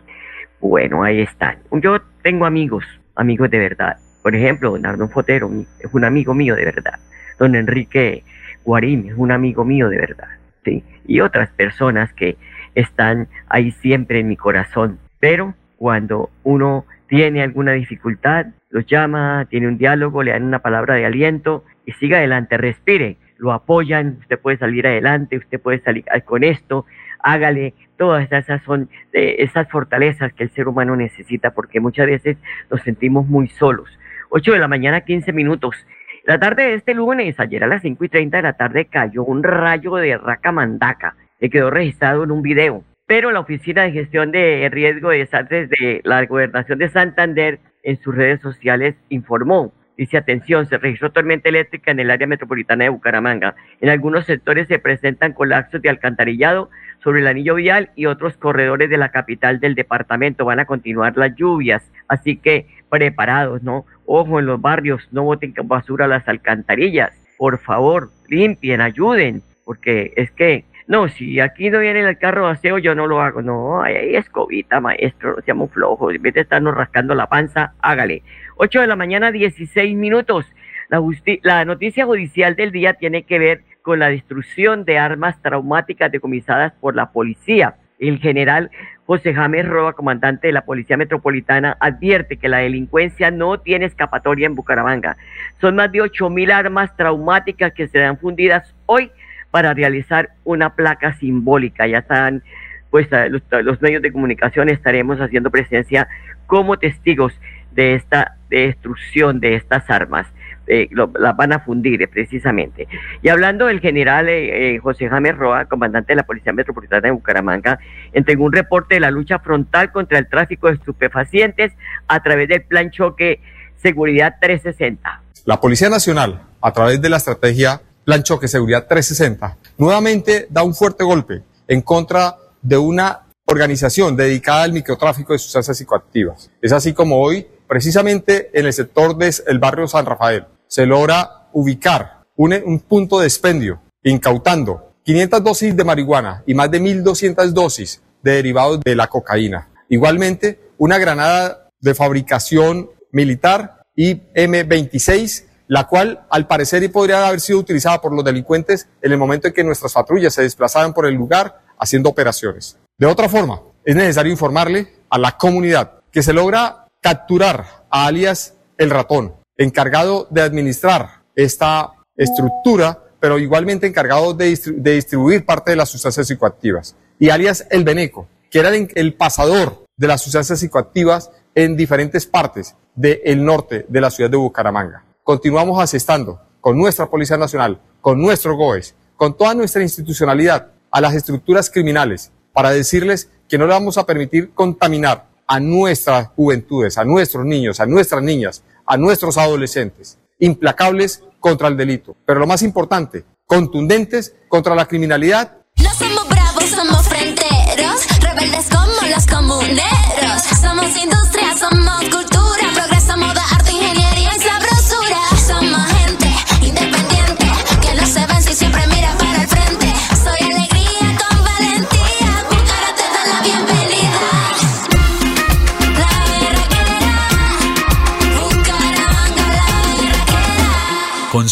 Bueno, 0.60 1.02
ahí 1.02 1.20
están. 1.20 1.58
Yo 1.72 2.00
tengo 2.22 2.46
amigos, 2.46 2.84
amigos 3.14 3.50
de 3.50 3.58
verdad. 3.58 3.96
Por 4.22 4.34
ejemplo, 4.34 4.70
don 4.72 4.84
Arnón 4.84 5.10
Fotero 5.10 5.50
es 5.80 5.92
un 5.92 6.04
amigo 6.04 6.34
mío 6.34 6.56
de 6.56 6.64
verdad. 6.64 6.98
Don 7.38 7.54
Enrique 7.54 8.24
Guarín 8.64 9.08
es 9.08 9.14
un 9.16 9.30
amigo 9.30 9.64
mío 9.64 9.88
de 9.88 9.98
verdad. 9.98 10.28
¿sí? 10.64 10.82
Y 11.06 11.20
otras 11.20 11.50
personas 11.50 12.12
que 12.12 12.36
están 12.74 13.28
ahí 13.48 13.70
siempre 13.70 14.20
en 14.20 14.28
mi 14.28 14.36
corazón. 14.36 14.98
Pero 15.20 15.54
cuando 15.76 16.30
uno 16.42 16.84
tiene 17.08 17.42
alguna 17.42 17.72
dificultad, 17.72 18.46
los 18.70 18.84
llama, 18.86 19.46
tiene 19.48 19.68
un 19.68 19.78
diálogo, 19.78 20.22
le 20.22 20.32
dan 20.32 20.42
una 20.42 20.58
palabra 20.58 20.94
de 20.94 21.06
aliento 21.06 21.64
y 21.86 21.92
siga 21.92 22.18
adelante, 22.18 22.58
respire, 22.58 23.16
lo 23.38 23.52
apoyan, 23.52 24.18
usted 24.20 24.38
puede 24.38 24.58
salir 24.58 24.86
adelante, 24.86 25.38
usted 25.38 25.60
puede 25.60 25.80
salir 25.80 26.04
con 26.24 26.44
esto, 26.44 26.84
hágale, 27.32 27.74
todas 27.96 28.30
esas 28.30 28.62
son 28.62 28.88
eh, 29.12 29.36
esas 29.38 29.68
fortalezas 29.68 30.32
que 30.32 30.44
el 30.44 30.50
ser 30.50 30.68
humano 30.68 30.96
necesita 30.96 31.50
porque 31.50 31.80
muchas 31.80 32.06
veces 32.06 32.36
nos 32.70 32.82
sentimos 32.82 33.26
muy 33.26 33.48
solos. 33.48 33.88
8 34.30 34.52
de 34.52 34.58
la 34.58 34.68
mañana, 34.68 35.02
15 35.02 35.32
minutos. 35.32 35.76
La 36.24 36.38
tarde 36.38 36.64
de 36.64 36.74
este 36.74 36.94
lunes, 36.94 37.38
ayer 37.38 37.64
a 37.64 37.66
las 37.66 37.82
5 37.82 38.04
y 38.04 38.08
30 38.08 38.36
de 38.38 38.42
la 38.42 38.52
tarde, 38.54 38.86
cayó 38.86 39.24
un 39.24 39.42
rayo 39.42 39.96
de 39.96 40.16
raca 40.16 40.52
mandaca 40.52 41.16
que 41.38 41.50
quedó 41.50 41.70
registrado 41.70 42.24
en 42.24 42.30
un 42.30 42.42
video. 42.42 42.82
Pero 43.06 43.30
la 43.30 43.40
Oficina 43.40 43.82
de 43.82 43.92
Gestión 43.92 44.32
de 44.32 44.68
Riesgo 44.70 45.10
de 45.10 45.18
Desastres 45.18 45.70
de 45.70 46.00
la 46.04 46.24
Gobernación 46.26 46.78
de 46.78 46.90
Santander 46.90 47.58
en 47.82 47.96
sus 47.96 48.14
redes 48.14 48.40
sociales 48.40 48.96
informó. 49.08 49.72
Dice, 49.98 50.16
atención, 50.16 50.66
se 50.66 50.78
registró 50.78 51.10
tormenta 51.10 51.48
eléctrica 51.48 51.90
en 51.90 51.98
el 51.98 52.10
área 52.10 52.28
metropolitana 52.28 52.84
de 52.84 52.90
Bucaramanga. 52.90 53.56
En 53.80 53.88
algunos 53.88 54.26
sectores 54.26 54.68
se 54.68 54.78
presentan 54.78 55.32
colapsos 55.32 55.82
de 55.82 55.88
alcantarillado 55.88 56.70
sobre 57.02 57.20
el 57.20 57.26
anillo 57.26 57.54
vial 57.54 57.90
y 57.94 58.06
otros 58.06 58.36
corredores 58.36 58.90
de 58.90 58.98
la 58.98 59.10
capital 59.10 59.60
del 59.60 59.74
departamento. 59.74 60.44
Van 60.44 60.60
a 60.60 60.66
continuar 60.66 61.16
las 61.16 61.34
lluvias, 61.34 61.82
así 62.08 62.36
que 62.36 62.66
preparados, 62.90 63.62
¿no? 63.62 63.84
Ojo 64.06 64.38
en 64.38 64.46
los 64.46 64.60
barrios, 64.60 65.06
no 65.12 65.24
boten 65.24 65.54
basura 65.64 66.06
a 66.06 66.08
las 66.08 66.26
alcantarillas. 66.28 67.12
Por 67.36 67.58
favor, 67.58 68.10
limpien, 68.28 68.80
ayuden, 68.80 69.42
porque 69.64 70.12
es 70.16 70.30
que, 70.32 70.64
no, 70.86 71.08
si 71.08 71.38
aquí 71.40 71.70
no 71.70 71.80
viene 71.80 72.00
el 72.00 72.18
carro 72.18 72.46
de 72.46 72.52
aseo, 72.52 72.78
yo 72.78 72.94
no 72.94 73.06
lo 73.06 73.20
hago. 73.20 73.42
No, 73.42 73.82
hay 73.82 74.16
escobita, 74.16 74.80
maestro, 74.80 75.36
no 75.36 75.42
seamos 75.42 75.70
flojos. 75.70 76.14
En 76.14 76.22
vez 76.22 76.34
de 76.34 76.40
estarnos 76.40 76.74
rascando 76.74 77.14
la 77.14 77.26
panza, 77.26 77.74
hágale. 77.80 78.22
8 78.56 78.80
de 78.80 78.86
la 78.86 78.96
mañana, 78.96 79.30
16 79.30 79.94
minutos. 79.96 80.46
La, 80.88 81.02
la 81.42 81.64
noticia 81.66 82.06
judicial 82.06 82.56
del 82.56 82.72
día 82.72 82.94
tiene 82.94 83.24
que 83.24 83.38
ver 83.38 83.62
con 83.88 84.00
la 84.00 84.10
destrucción 84.10 84.84
de 84.84 84.98
armas 84.98 85.40
traumáticas 85.40 86.12
decomisadas 86.12 86.74
por 86.78 86.94
la 86.94 87.10
policía. 87.10 87.76
El 87.98 88.18
general 88.18 88.70
José 89.06 89.32
James 89.32 89.66
Roa, 89.66 89.94
comandante 89.94 90.48
de 90.48 90.52
la 90.52 90.66
Policía 90.66 90.98
Metropolitana, 90.98 91.74
advierte 91.80 92.36
que 92.36 92.50
la 92.50 92.58
delincuencia 92.58 93.30
no 93.30 93.58
tiene 93.60 93.86
escapatoria 93.86 94.44
en 94.44 94.54
Bucaramanga. 94.54 95.16
Son 95.58 95.74
más 95.74 95.90
de 95.90 96.02
8 96.02 96.28
mil 96.28 96.50
armas 96.50 96.94
traumáticas 96.98 97.72
que 97.72 97.88
serán 97.88 98.18
fundidas 98.18 98.74
hoy 98.84 99.10
para 99.50 99.72
realizar 99.72 100.32
una 100.44 100.74
placa 100.74 101.14
simbólica. 101.14 101.86
Ya 101.86 102.00
están, 102.00 102.42
pues, 102.90 103.08
los, 103.30 103.40
los 103.64 103.80
medios 103.80 104.02
de 104.02 104.12
comunicación 104.12 104.68
estaremos 104.68 105.18
haciendo 105.18 105.50
presencia 105.50 106.08
como 106.46 106.78
testigos 106.78 107.32
de 107.72 107.94
esta 107.94 108.36
destrucción 108.50 109.40
de 109.40 109.54
estas 109.54 109.88
armas. 109.88 110.26
Eh, 110.70 110.90
las 110.92 111.34
van 111.34 111.54
a 111.54 111.60
fundir 111.60 112.02
eh, 112.02 112.08
precisamente. 112.08 112.86
Y 113.22 113.30
hablando 113.30 113.66
del 113.66 113.80
general 113.80 114.28
eh, 114.28 114.78
José 114.82 115.08
James 115.08 115.34
Roa, 115.34 115.64
comandante 115.64 116.12
de 116.12 116.16
la 116.16 116.24
Policía 116.24 116.52
Metropolitana 116.52 117.00
de 117.00 117.10
Bucaramanga, 117.10 117.78
entregó 118.12 118.44
un 118.44 118.52
reporte 118.52 118.96
de 118.96 119.00
la 119.00 119.10
lucha 119.10 119.38
frontal 119.38 119.90
contra 119.92 120.18
el 120.18 120.28
tráfico 120.28 120.68
de 120.68 120.74
estupefacientes 120.74 121.72
a 122.06 122.22
través 122.22 122.48
del 122.48 122.64
Plan 122.64 122.90
Choque 122.90 123.40
Seguridad 123.76 124.34
360. 124.42 125.22
La 125.46 125.58
Policía 125.58 125.88
Nacional, 125.88 126.42
a 126.60 126.72
través 126.72 127.00
de 127.00 127.08
la 127.08 127.16
estrategia 127.16 127.80
Plan 128.04 128.22
Choque 128.22 128.46
Seguridad 128.46 128.86
360, 128.86 129.56
nuevamente 129.78 130.48
da 130.50 130.62
un 130.64 130.74
fuerte 130.74 131.02
golpe 131.02 131.44
en 131.66 131.80
contra 131.80 132.36
de 132.60 132.76
una 132.76 133.20
organización 133.46 134.16
dedicada 134.16 134.64
al 134.64 134.74
microtráfico 134.74 135.32
de 135.32 135.38
sustancias 135.38 135.78
psicoactivas. 135.78 136.50
Es 136.60 136.72
así 136.72 136.92
como 136.92 137.22
hoy, 137.22 137.46
precisamente 137.66 138.50
en 138.52 138.66
el 138.66 138.74
sector 138.74 139.16
del 139.16 139.58
barrio 139.58 139.88
San 139.88 140.04
Rafael, 140.04 140.44
se 140.68 140.86
logra 140.86 141.48
ubicar 141.52 142.24
un, 142.36 142.54
un 142.64 142.80
punto 142.80 143.18
de 143.18 143.26
expendio, 143.26 143.80
incautando 144.04 144.92
500 145.04 145.42
dosis 145.42 145.76
de 145.76 145.84
marihuana 145.84 146.42
y 146.46 146.54
más 146.54 146.70
de 146.70 146.80
1.200 146.80 147.48
dosis 147.50 148.02
de 148.22 148.32
derivados 148.32 148.80
de 148.80 148.94
la 148.94 149.06
cocaína. 149.06 149.68
Igualmente, 149.88 150.60
una 150.76 150.98
granada 150.98 151.70
de 151.80 151.94
fabricación 151.94 152.90
militar 153.10 153.82
y 153.96 154.16
M26, 154.34 155.44
la 155.66 155.86
cual 155.86 156.26
al 156.30 156.46
parecer 156.46 156.90
podría 156.92 157.26
haber 157.26 157.40
sido 157.40 157.58
utilizada 157.58 158.00
por 158.00 158.12
los 158.12 158.24
delincuentes 158.24 158.88
en 159.02 159.12
el 159.12 159.18
momento 159.18 159.48
en 159.48 159.54
que 159.54 159.64
nuestras 159.64 159.92
patrullas 159.92 160.34
se 160.34 160.42
desplazaban 160.42 160.92
por 160.94 161.06
el 161.06 161.14
lugar 161.14 161.62
haciendo 161.78 162.08
operaciones. 162.08 162.76
De 162.98 163.06
otra 163.06 163.28
forma, 163.28 163.62
es 163.84 163.96
necesario 163.96 164.32
informarle 164.32 164.92
a 165.10 165.18
la 165.18 165.36
comunidad 165.36 166.00
que 166.12 166.22
se 166.22 166.32
logra 166.32 166.86
capturar 167.00 167.84
a 167.90 168.06
alias 168.06 168.54
el 168.76 168.90
ratón, 168.90 169.34
encargado 169.58 170.28
de 170.30 170.40
administrar 170.40 171.22
esta 171.34 171.92
estructura, 172.16 173.04
pero 173.20 173.38
igualmente 173.38 173.86
encargado 173.86 174.32
de, 174.32 174.48
distribuir 174.48 175.44
parte 175.44 175.72
de 175.72 175.76
las 175.76 175.90
sustancias 175.90 176.28
psicoactivas. 176.28 176.96
Y 177.18 177.30
alias 177.30 177.66
el 177.70 177.84
Beneco, 177.84 178.28
que 178.50 178.60
era 178.60 178.70
el, 178.74 179.14
pasador 179.14 179.84
de 179.96 180.06
las 180.06 180.22
sustancias 180.22 180.60
psicoactivas 180.60 181.30
en 181.54 181.76
diferentes 181.76 182.26
partes 182.26 182.76
del 182.94 183.44
norte 183.44 183.84
de 183.88 184.00
la 184.00 184.10
ciudad 184.10 184.30
de 184.30 184.36
Bucaramanga. 184.36 185.04
Continuamos 185.24 185.82
asestando 185.82 186.40
con 186.60 186.78
nuestra 186.78 187.06
Policía 187.06 187.36
Nacional, 187.36 187.80
con 188.00 188.20
nuestro 188.20 188.56
GOES, 188.56 188.94
con 189.16 189.36
toda 189.36 189.54
nuestra 189.54 189.82
institucionalidad 189.82 190.68
a 190.90 191.00
las 191.00 191.14
estructuras 191.14 191.68
criminales 191.70 192.30
para 192.52 192.70
decirles 192.70 193.30
que 193.48 193.58
no 193.58 193.66
le 193.66 193.72
vamos 193.72 193.98
a 193.98 194.06
permitir 194.06 194.52
contaminar 194.54 195.26
a 195.46 195.58
nuestras 195.60 196.28
juventudes, 196.28 196.98
a 196.98 197.04
nuestros 197.04 197.44
niños, 197.44 197.80
a 197.80 197.86
nuestras 197.86 198.22
niñas, 198.22 198.62
a 198.88 198.96
nuestros 198.96 199.36
adolescentes, 199.36 200.18
implacables 200.38 201.22
contra 201.40 201.68
el 201.68 201.76
delito, 201.76 202.16
pero 202.24 202.40
lo 202.40 202.46
más 202.46 202.62
importante, 202.62 203.24
contundentes 203.46 204.34
contra 204.48 204.74
la 204.74 204.86
criminalidad. 204.86 205.58
No 205.76 205.90
somos 205.94 206.26
bravos, 206.28 206.64
somos 206.64 207.06
fronteros, 207.06 208.06
rebeldes 208.20 208.68
como 208.70 209.08
los 209.14 209.26
comuneros, 209.26 210.42
somos 210.60 210.96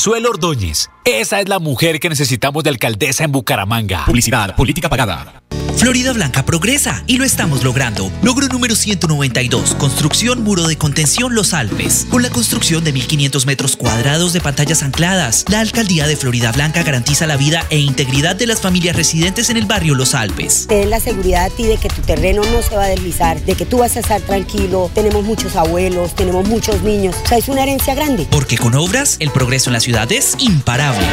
Consuelo 0.07 0.31
Ordóñez. 0.31 0.88
Esa 1.05 1.40
es 1.40 1.49
la 1.49 1.59
mujer 1.59 1.99
que 1.99 2.09
necesitamos 2.09 2.62
de 2.62 2.71
alcaldesa 2.71 3.25
en 3.25 3.33
Bucaramanga. 3.33 4.05
Publicidad, 4.07 4.55
política 4.55 4.88
pagada. 4.88 5.42
Florida 5.77 6.12
Blanca 6.14 6.45
progresa 6.45 7.05
y 7.07 7.19
lo 7.19 7.25
estamos 7.25 7.62
logrando. 7.62 8.11
Logro 8.23 8.49
número 8.49 8.75
192, 8.75 9.75
construcción 9.75 10.42
muro 10.42 10.66
de 10.66 10.79
contención 10.79 11.35
Los 11.35 11.53
Alpes. 11.53 12.07
Con 12.11 12.23
la 12.23 12.31
construcción 12.31 12.83
de 12.83 12.95
1.500 12.95 13.45
metros 13.45 13.77
cuadrados 13.77 14.33
de 14.33 14.40
pantallas 14.40 14.83
ancladas, 14.83 15.45
la 15.49 15.61
alcaldía 15.61 16.07
de 16.07 16.16
Florida 16.16 16.51
Blanca 16.51 16.83
garantiza 16.83 17.27
la 17.27 17.37
vida 17.37 17.66
e 17.69 17.79
integridad 17.79 18.37
de 18.37 18.47
las 18.47 18.62
familias 18.62 18.97
residentes 18.97 19.51
en 19.51 19.59
el 19.59 19.66
barrio 19.66 19.95
Los 19.95 20.14
Alpes. 20.14 20.66
Te 20.66 20.77
den 20.77 20.90
la 20.90 20.99
seguridad 20.99 21.45
a 21.45 21.51
ti 21.51 21.64
de 21.64 21.77
que 21.77 21.88
tu 21.88 22.01
terreno 22.01 22.42
no 22.42 22.62
se 22.62 22.75
va 22.75 22.85
a 22.85 22.88
deslizar, 22.88 23.40
de 23.42 23.55
que 23.55 23.66
tú 23.66 23.79
vas 23.79 23.97
a 23.97 24.01
estar 24.01 24.23
tranquilo. 24.23 24.90
Tenemos 24.95 25.25
muchos 25.25 25.57
abuelos, 25.57 26.14
tenemos 26.14 26.49
muchos 26.49 26.83
niños. 26.83 27.14
O 27.23 27.29
sea, 27.29 27.38
es 27.38 27.49
una 27.49 27.62
herencia 27.62 27.95
grande. 27.95 28.27
Porque 28.31 28.57
con 28.57 28.75
obras, 28.75 29.16
el 29.21 29.31
progreso 29.31 29.69
en 29.69 29.75
la 29.75 29.81
ciudad 29.81 29.95
es 30.04 30.37
imparable. 30.40 31.06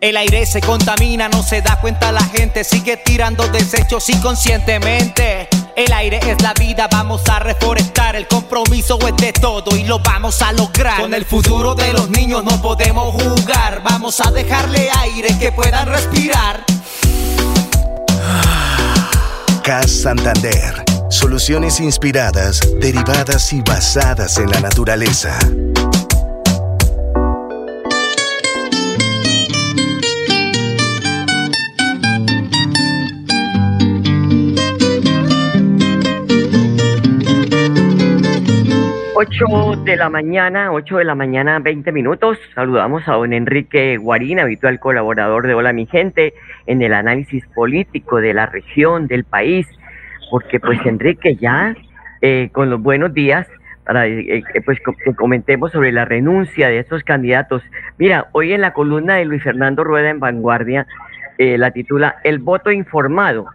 El 0.00 0.16
aire 0.18 0.44
se 0.44 0.60
contamina, 0.60 1.28
no 1.30 1.42
se 1.42 1.62
da 1.62 1.80
cuenta 1.80 2.12
la 2.12 2.22
gente, 2.22 2.62
sigue 2.62 2.98
tirando 2.98 3.48
desechos 3.48 4.08
inconscientemente. 4.10 5.48
El 5.74 5.92
aire 5.94 6.20
es 6.30 6.42
la 6.42 6.52
vida, 6.52 6.88
vamos 6.92 7.22
a 7.28 7.38
reforestar, 7.38 8.16
el 8.16 8.28
compromiso 8.28 8.98
es 9.08 9.16
de 9.16 9.32
todo 9.32 9.74
y 9.74 9.84
lo 9.84 9.98
vamos 10.00 10.42
a 10.42 10.52
lograr. 10.52 11.00
Con 11.00 11.14
el 11.14 11.24
futuro 11.24 11.74
de 11.74 11.92
los 11.94 12.10
niños 12.10 12.44
no 12.44 12.60
podemos 12.60 13.14
jugar, 13.14 13.82
vamos 13.82 14.20
a 14.20 14.30
dejarle 14.30 14.90
aire 15.00 15.36
que 15.38 15.52
puedan 15.52 15.88
respirar. 15.88 16.64
CAS 19.62 19.90
Santander. 19.90 20.95
Soluciones 21.08 21.78
inspiradas, 21.78 22.60
derivadas 22.80 23.52
y 23.52 23.62
basadas 23.62 24.38
en 24.38 24.50
la 24.50 24.60
naturaleza. 24.60 25.38
Ocho 39.14 39.82
de 39.84 39.96
la 39.96 40.08
mañana, 40.10 40.72
8 40.72 40.98
de 40.98 41.04
la 41.04 41.14
mañana, 41.14 41.60
20 41.60 41.92
minutos. 41.92 42.36
Saludamos 42.54 43.06
a 43.06 43.12
don 43.12 43.32
Enrique 43.32 43.96
Guarín, 43.96 44.40
habitual 44.40 44.80
colaborador 44.80 45.46
de 45.46 45.54
Hola 45.54 45.72
Mi 45.72 45.86
Gente, 45.86 46.34
en 46.66 46.82
el 46.82 46.92
análisis 46.92 47.46
político 47.54 48.20
de 48.20 48.34
la 48.34 48.46
región, 48.46 49.06
del 49.06 49.24
país, 49.24 49.66
porque 50.30 50.60
pues 50.60 50.78
Enrique 50.84 51.36
ya, 51.36 51.74
eh, 52.20 52.50
con 52.52 52.70
los 52.70 52.80
buenos 52.80 53.14
días, 53.14 53.46
para 53.84 54.06
eh, 54.06 54.42
eh, 54.54 54.60
pues 54.64 54.78
que 54.80 55.14
comentemos 55.14 55.72
sobre 55.72 55.92
la 55.92 56.04
renuncia 56.04 56.68
de 56.68 56.78
estos 56.78 57.04
candidatos. 57.04 57.62
Mira, 57.98 58.28
hoy 58.32 58.52
en 58.52 58.60
la 58.60 58.72
columna 58.72 59.14
de 59.14 59.24
Luis 59.24 59.42
Fernando 59.42 59.84
Rueda 59.84 60.10
en 60.10 60.20
Vanguardia, 60.20 60.86
eh, 61.38 61.58
la 61.58 61.70
titula 61.70 62.16
El 62.24 62.38
voto 62.38 62.70
informado 62.70 63.46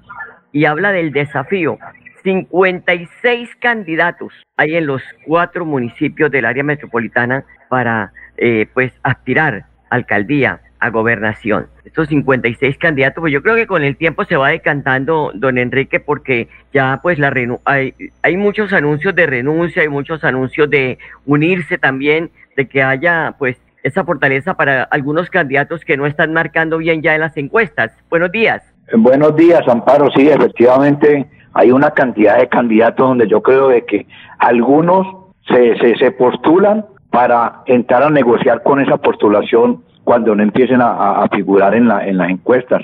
y 0.52 0.66
habla 0.66 0.92
del 0.92 1.12
desafío. 1.12 1.80
56 2.24 3.56
candidatos 3.56 4.34
hay 4.56 4.76
en 4.76 4.86
los 4.86 5.02
cuatro 5.26 5.66
municipios 5.66 6.30
del 6.30 6.46
área 6.46 6.64
metropolitana 6.64 7.44
para 7.70 8.14
eh, 8.38 8.68
pues 8.74 8.94
aspirar 9.02 9.66
alcaldía, 9.90 10.62
a 10.82 10.90
gobernación. 10.90 11.68
Estos 11.86 12.10
56 12.10 12.78
candidatos, 12.78 13.22
pues 13.22 13.32
yo 13.32 13.42
creo 13.42 13.56
que 13.56 13.68
con 13.68 13.84
el 13.84 13.96
tiempo 13.96 14.26
se 14.26 14.36
va 14.36 14.50
decantando, 14.50 15.32
don 15.36 15.58
Enrique, 15.58 16.00
porque 16.00 16.50
ya 16.74 17.00
pues 17.02 17.20
la 17.20 17.32
hay, 17.66 17.94
hay 18.24 18.36
muchos 18.36 18.74
anuncios 18.74 19.16
de 19.16 19.28
renuncia, 19.28 19.84
hay 19.84 19.90
muchos 19.90 20.24
anuncios 20.24 20.70
de 20.70 20.98
unirse 21.26 21.78
también, 21.78 22.32
de 22.58 22.68
que 22.68 22.82
haya 22.82 23.36
pues 23.38 23.58
esa 23.84 24.04
fortaleza 24.04 24.56
para 24.56 24.84
algunos 24.84 25.30
candidatos 25.30 25.86
que 25.86 25.98
no 25.98 26.08
están 26.08 26.34
marcando 26.34 26.80
bien 26.80 27.02
ya 27.04 27.14
en 27.14 27.22
las 27.22 27.38
encuestas. 27.38 27.92
Buenos 28.10 28.32
días. 28.32 28.64
Buenos 28.94 29.36
días, 29.36 29.62
Amparo. 29.68 30.10
Sí, 30.16 30.28
efectivamente 30.30 31.28
hay 31.54 31.72
una 31.72 31.92
cantidad 31.92 32.40
de 32.40 32.50
candidatos 32.50 33.08
donde 33.08 33.28
yo 33.28 33.42
creo 33.42 33.70
de 33.70 33.86
que 33.86 34.08
algunos 34.40 35.06
se, 35.48 35.78
se, 35.78 35.96
se 35.98 36.12
postulan 36.12 36.86
para 37.12 37.62
entrar 37.68 38.02
a 38.02 38.10
negociar 38.10 38.64
con 38.64 38.80
esa 38.80 38.98
postulación 38.98 39.84
cuando 40.12 40.36
no 40.36 40.44
empiecen 40.44 40.82
a, 40.82 41.22
figurar 41.32 41.74
en, 41.74 41.88
la, 41.88 42.06
en 42.06 42.18
las 42.18 42.30
encuestas. 42.30 42.82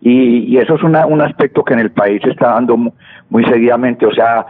Y, 0.00 0.56
eso 0.58 0.74
es 0.74 0.82
una- 0.82 1.06
un 1.06 1.20
aspecto 1.20 1.62
que 1.62 1.72
en 1.72 1.78
el 1.78 1.92
país 1.92 2.20
se 2.24 2.30
está 2.30 2.48
dando 2.54 2.76
mu- 2.76 2.90
muy 3.30 3.44
seguidamente. 3.44 4.04
O 4.06 4.12
sea, 4.12 4.44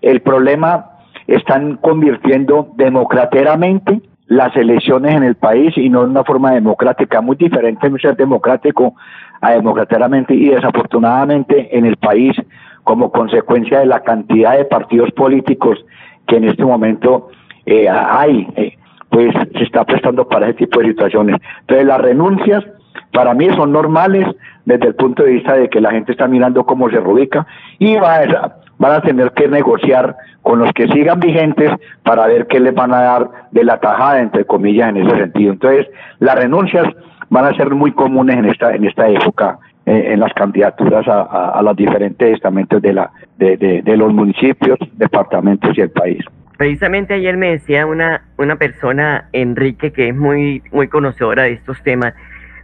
el 0.00 0.22
problema 0.22 0.86
están 1.26 1.76
convirtiendo 1.76 2.72
democráticamente 2.76 4.00
las 4.26 4.56
elecciones 4.56 5.16
en 5.16 5.22
el 5.22 5.34
país 5.34 5.76
y 5.76 5.90
no 5.90 6.00
de 6.04 6.08
una 6.12 6.24
forma 6.24 6.52
democrática, 6.52 7.20
muy 7.20 7.36
diferente 7.36 7.90
ser 8.00 8.16
democrático 8.16 8.94
a 9.42 9.50
democráticamente 9.52 10.32
y 10.32 10.48
desafortunadamente 10.48 11.76
en 11.76 11.84
el 11.84 11.98
país 11.98 12.32
como 12.84 13.12
consecuencia 13.12 13.80
de 13.80 13.86
la 13.86 14.00
cantidad 14.00 14.56
de 14.56 14.64
partidos 14.64 15.10
políticos 15.12 15.84
que 16.26 16.36
en 16.36 16.44
este 16.44 16.64
momento 16.64 17.28
eh, 17.66 17.86
hay, 17.90 18.48
eh, 18.56 18.78
pues 19.16 19.32
se 19.56 19.64
está 19.64 19.82
prestando 19.82 20.28
para 20.28 20.48
ese 20.48 20.58
tipo 20.58 20.78
de 20.78 20.88
situaciones. 20.88 21.40
Entonces 21.60 21.86
las 21.86 22.02
renuncias 22.02 22.62
para 23.14 23.32
mí 23.32 23.48
son 23.56 23.72
normales 23.72 24.28
desde 24.66 24.88
el 24.88 24.94
punto 24.94 25.22
de 25.22 25.30
vista 25.30 25.54
de 25.54 25.70
que 25.70 25.80
la 25.80 25.90
gente 25.90 26.12
está 26.12 26.28
mirando 26.28 26.66
cómo 26.66 26.90
se 26.90 27.00
reubica 27.00 27.46
y 27.78 27.96
va 27.96 28.16
a, 28.16 28.56
van 28.76 28.92
a 28.92 29.00
tener 29.00 29.32
que 29.32 29.48
negociar 29.48 30.16
con 30.42 30.58
los 30.58 30.70
que 30.74 30.86
sigan 30.88 31.18
vigentes 31.18 31.70
para 32.02 32.26
ver 32.26 32.46
qué 32.46 32.60
les 32.60 32.74
van 32.74 32.92
a 32.92 33.00
dar 33.00 33.30
de 33.52 33.64
la 33.64 33.80
tajada, 33.80 34.20
entre 34.20 34.44
comillas, 34.44 34.90
en 34.90 34.98
ese 34.98 35.16
sentido. 35.16 35.52
Entonces, 35.54 35.86
las 36.18 36.34
renuncias 36.34 36.84
van 37.30 37.46
a 37.46 37.56
ser 37.56 37.70
muy 37.70 37.92
comunes 37.92 38.36
en 38.36 38.44
esta, 38.44 38.74
en 38.74 38.84
esta 38.84 39.08
época 39.08 39.58
eh, 39.86 40.12
en 40.12 40.20
las 40.20 40.34
candidaturas 40.34 41.08
a, 41.08 41.62
los 41.62 41.74
diferentes 41.74 42.34
estamentos 42.34 42.82
de, 42.82 42.92
la, 42.92 43.10
de, 43.38 43.96
los 43.96 44.12
municipios, 44.12 44.78
departamentos 44.92 45.70
y 45.78 45.80
el 45.80 45.90
país. 45.90 46.22
Precisamente 46.56 47.14
ayer 47.14 47.36
me 47.36 47.50
decía 47.50 47.86
una, 47.86 48.22
una 48.38 48.56
persona, 48.56 49.28
Enrique, 49.32 49.92
que 49.92 50.08
es 50.08 50.14
muy, 50.14 50.62
muy 50.72 50.88
conocedora 50.88 51.44
de 51.44 51.52
estos 51.52 51.82
temas, 51.82 52.14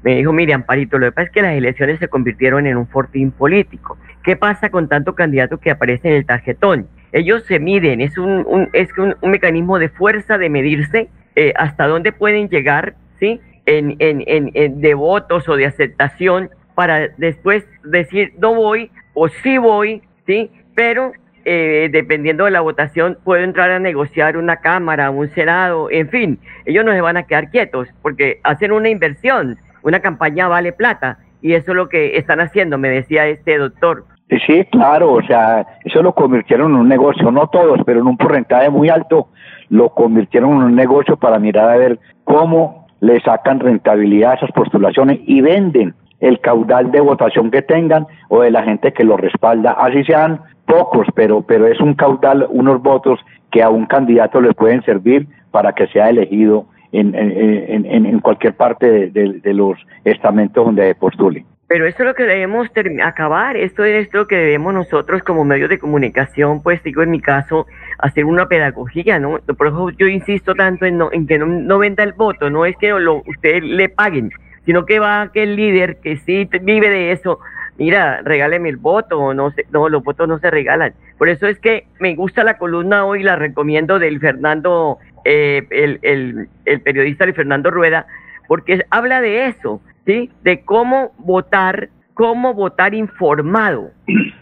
me 0.03 0.17
dijo, 0.17 0.33
mire, 0.33 0.53
Amparito, 0.53 0.99
lo 0.99 1.07
que 1.07 1.13
pasa 1.13 1.27
es 1.27 1.33
que 1.33 1.43
las 1.43 1.55
elecciones 1.55 1.99
se 2.01 2.09
convirtieron 2.09 2.67
en 2.67 2.77
un 2.77 2.89
fortín 2.89 3.31
político. 3.31 3.99
¿Qué 4.25 4.37
pasa 4.37 4.71
con 4.71 4.89
tanto 4.89 5.15
candidato 5.15 5.59
que 5.59 5.71
aparece 5.71 6.09
en 6.09 6.15
el 6.15 6.27
tarjetón? 6.27 6.89
Ellos 7.13 7.45
se 7.45 7.61
miden, 7.61 8.01
es 8.01 8.19
un, 8.19 8.69
es 8.73 8.89
un, 8.97 9.15
mecanismo 9.31 9.79
de 9.79 9.91
fuerza 9.91 10.39
de 10.39 10.49
medirse 10.49 11.09
eh, 11.37 11.53
hasta 11.57 11.87
dónde 11.87 12.11
pueden 12.13 12.49
llegar, 12.49 12.95
¿sí? 13.21 13.41
En, 13.67 13.97
en, 14.01 14.25
en, 14.27 14.81
de 14.81 14.95
votos 14.95 15.49
o 15.49 15.57
de 15.57 15.67
aceptación 15.67 16.51
para 16.75 17.09
después 17.17 17.65
decir 17.85 18.33
no 18.39 18.55
voy 18.55 18.91
o 19.15 19.29
sí 19.29 19.59
voy, 19.59 20.03
¿sí? 20.27 20.51
Pero 20.75 21.13
eh, 21.45 21.89
dependiendo 21.91 22.45
de 22.45 22.51
la 22.51 22.61
votación, 22.61 23.19
puedo 23.25 23.43
entrar 23.43 23.71
a 23.71 23.79
negociar 23.79 24.37
una 24.37 24.57
Cámara, 24.57 25.11
un 25.11 25.29
Senado, 25.31 25.91
en 25.91 26.09
fin, 26.09 26.39
ellos 26.67 26.85
no 26.85 26.93
se 26.93 27.01
van 27.01 27.17
a 27.17 27.25
quedar 27.25 27.51
quietos 27.51 27.89
porque 28.03 28.41
hacen 28.45 28.73
una 28.73 28.89
inversión, 28.89 29.59
una 29.83 30.01
campaña 30.01 30.49
vale 30.49 30.73
plata 30.73 31.19
y 31.41 31.55
eso 31.55 31.73
es 31.73 31.77
lo 31.77 31.89
que 31.89 32.17
están 32.17 32.41
haciendo, 32.41 32.79
me 32.79 32.89
decía 32.89 33.27
este 33.27 33.59
doctor. 33.59 34.05
Sí, 34.47 34.65
claro, 34.71 35.13
o 35.13 35.23
sea, 35.23 35.67
eso 35.85 36.03
lo 36.03 36.15
convirtieron 36.15 36.73
en 36.73 36.79
un 36.79 36.89
negocio, 36.89 37.31
no 37.31 37.49
todos, 37.49 37.81
pero 37.85 38.01
en 38.01 38.07
un 38.07 38.17
porcentaje 38.17 38.71
muy 38.71 38.89
alto 38.89 39.29
lo 39.69 39.91
convirtieron 39.91 40.53
en 40.53 40.63
un 40.63 40.77
negocio 40.77 41.17
para 41.17 41.39
mirar 41.39 41.69
a 41.69 41.77
ver 41.77 41.99
cómo 42.25 42.87
le 43.01 43.21
sacan 43.21 43.61
rentabilidad 43.61 44.33
a 44.33 44.35
esas 44.37 44.53
postulaciones 44.53 45.19
y 45.27 45.41
venden 45.41 45.95
el 46.21 46.41
caudal 46.41 46.93
de 46.93 47.01
votación 47.01 47.51
que 47.51 47.63
tengan 47.63 48.07
o 48.29 48.43
de 48.43 48.53
la 48.53 48.63
gente 48.63 48.93
que 48.93 49.03
lo 49.03 49.17
respalda, 49.17 49.73
así 49.73 50.05
sean 50.05 50.41
pocos, 50.73 51.07
pero, 51.15 51.43
pero 51.43 51.67
es 51.67 51.79
un 51.81 51.95
caudal, 51.95 52.47
unos 52.49 52.83
votos 52.83 53.21
que 53.51 53.63
a 53.63 53.69
un 53.69 53.85
candidato 53.85 54.41
le 54.41 54.55
pueden 54.55 54.83
servir 54.85 55.27
para 55.51 55.75
que 55.75 55.87
sea 55.89 56.09
elegido 56.09 56.67
en, 56.93 57.15
en, 57.15 58.07
en, 58.07 58.21
cualquier 58.21 58.55
parte 58.55 59.11
de, 59.11 59.55
los 59.55 59.79
estamentos 60.05 60.65
donde 60.65 60.95
postule. 60.95 61.45
Pero 61.69 61.87
esto 61.87 62.03
es 62.03 62.09
lo 62.09 62.15
que 62.15 62.25
debemos 62.25 62.69
acabar, 63.03 63.57
esto 63.57 63.85
es 63.85 64.13
lo 64.13 64.27
que 64.27 64.37
debemos 64.37 64.75
nosotros 64.75 65.23
como 65.23 65.45
medios 65.45 65.69
de 65.69 65.79
comunicación, 65.79 66.63
pues 66.63 66.83
digo 66.83 67.03
en 67.03 67.11
mi 67.11 67.21
caso, 67.21 67.67
hacer 67.99 68.25
una 68.25 68.47
pedagogía, 68.47 69.19
¿no? 69.19 69.39
Por 69.59 69.67
eso 69.69 69.91
yo 69.91 70.07
insisto 70.07 70.55
tanto 70.55 70.87
en, 70.87 71.01
en 71.13 71.27
que 71.27 71.39
no, 71.39 71.79
venda 71.79 72.03
el 72.03 72.13
voto, 72.13 72.49
no 72.51 72.65
es 72.65 72.77
que 72.77 72.89
lo, 72.89 73.23
ustedes 73.27 73.63
le 73.63 73.89
paguen, 73.91 74.31
sino 74.65 74.87
que 74.87 74.99
va 74.99 75.23
aquel 75.23 75.57
líder 75.57 75.97
que 76.03 76.17
sí 76.19 76.49
vive 76.63 76.89
de 76.89 77.13
eso, 77.13 77.39
mira, 77.79 78.21
regáleme 78.23 78.69
el 78.69 78.77
voto, 78.77 79.35
no, 79.35 79.51
sé, 79.53 79.67
no, 79.71 79.89
los 79.89 80.03
votos 80.03 80.29
no 80.29 80.39
se 80.39 80.51
regalan. 80.51 80.95
Por 81.19 81.29
eso 81.29 81.47
es 81.47 81.59
que 81.59 81.87
me 81.99 82.15
gusta 82.15 82.45
la 82.45 82.59
columna 82.59 83.05
hoy, 83.05 83.23
la 83.23 83.37
recomiendo 83.37 83.99
del 83.99 84.21
Fernando, 84.21 84.99
eh, 85.25 85.67
el, 85.71 86.49
el, 86.65 86.81
periodista 86.81 87.27
de 87.27 87.33
Fernando 87.33 87.71
Rueda, 87.71 88.07
porque 88.49 88.85
habla 88.91 89.21
de 89.21 89.47
eso, 89.47 89.81
¿sí? 90.05 90.31
De 90.43 90.63
cómo 90.65 91.13
votar, 91.19 91.89
cómo 92.15 92.55
votar 92.55 92.95
informado. 92.95 93.91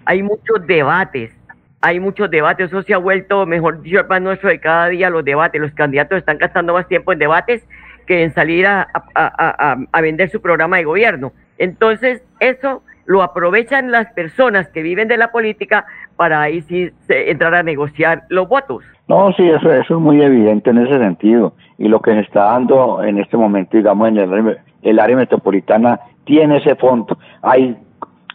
Hay 0.05 0.23
muchos 0.23 0.66
debates, 0.66 1.33
hay 1.81 2.01
muchos 2.01 2.31
debates, 2.31 2.69
eso 2.69 2.83
se 2.83 2.95
ha 2.95 2.99
vuelto, 2.99 3.47
mejor 3.47 3.83
dicho, 3.83 4.01
el 4.01 4.23
nuestro 4.23 4.49
de 4.49 4.59
cada 4.59 4.88
día, 4.88 5.11
los 5.11 5.25
debates, 5.25 5.61
los 5.61 5.73
candidatos 5.73 6.19
están 6.19 6.38
gastando 6.38 6.73
más 6.73 6.88
tiempo 6.88 7.12
en 7.12 7.19
debates 7.19 7.62
que 8.07 8.25
en 8.25 8.35
salir 8.35 8.66
a, 8.66 8.88
a, 9.14 9.77
a, 9.93 10.01
vender 10.01 10.31
su 10.31 10.40
programa 10.43 10.79
de 10.79 10.85
gobierno. 10.85 11.33
Entonces, 11.59 12.23
eso 12.40 12.83
lo 13.11 13.25
aprovechan 13.25 13.90
las 13.90 14.07
personas 14.12 14.68
que 14.68 14.83
viven 14.83 15.09
de 15.09 15.16
la 15.16 15.33
política 15.33 15.85
para 16.14 16.42
ahí 16.42 16.61
sí 16.61 16.90
entrar 17.09 17.57
a 17.57 17.64
negociar 17.64 18.23
los 18.29 18.49
votos. 18.49 18.85
No, 19.09 19.33
sí, 19.33 19.49
eso, 19.49 19.68
eso 19.73 19.94
es 19.96 20.01
muy 20.01 20.23
evidente 20.23 20.70
en 20.70 20.79
ese 20.79 20.96
sentido. 20.96 21.55
Y 21.77 21.88
lo 21.88 22.01
que 22.01 22.12
se 22.12 22.20
está 22.20 22.44
dando 22.44 23.03
en 23.03 23.18
este 23.18 23.37
momento, 23.37 23.77
digamos, 23.77 24.11
en 24.11 24.57
el, 24.83 25.01
área 25.01 25.16
metropolitana 25.16 25.99
tiene 26.23 26.59
ese 26.59 26.77
fondo. 26.77 27.18
Hay, 27.42 27.77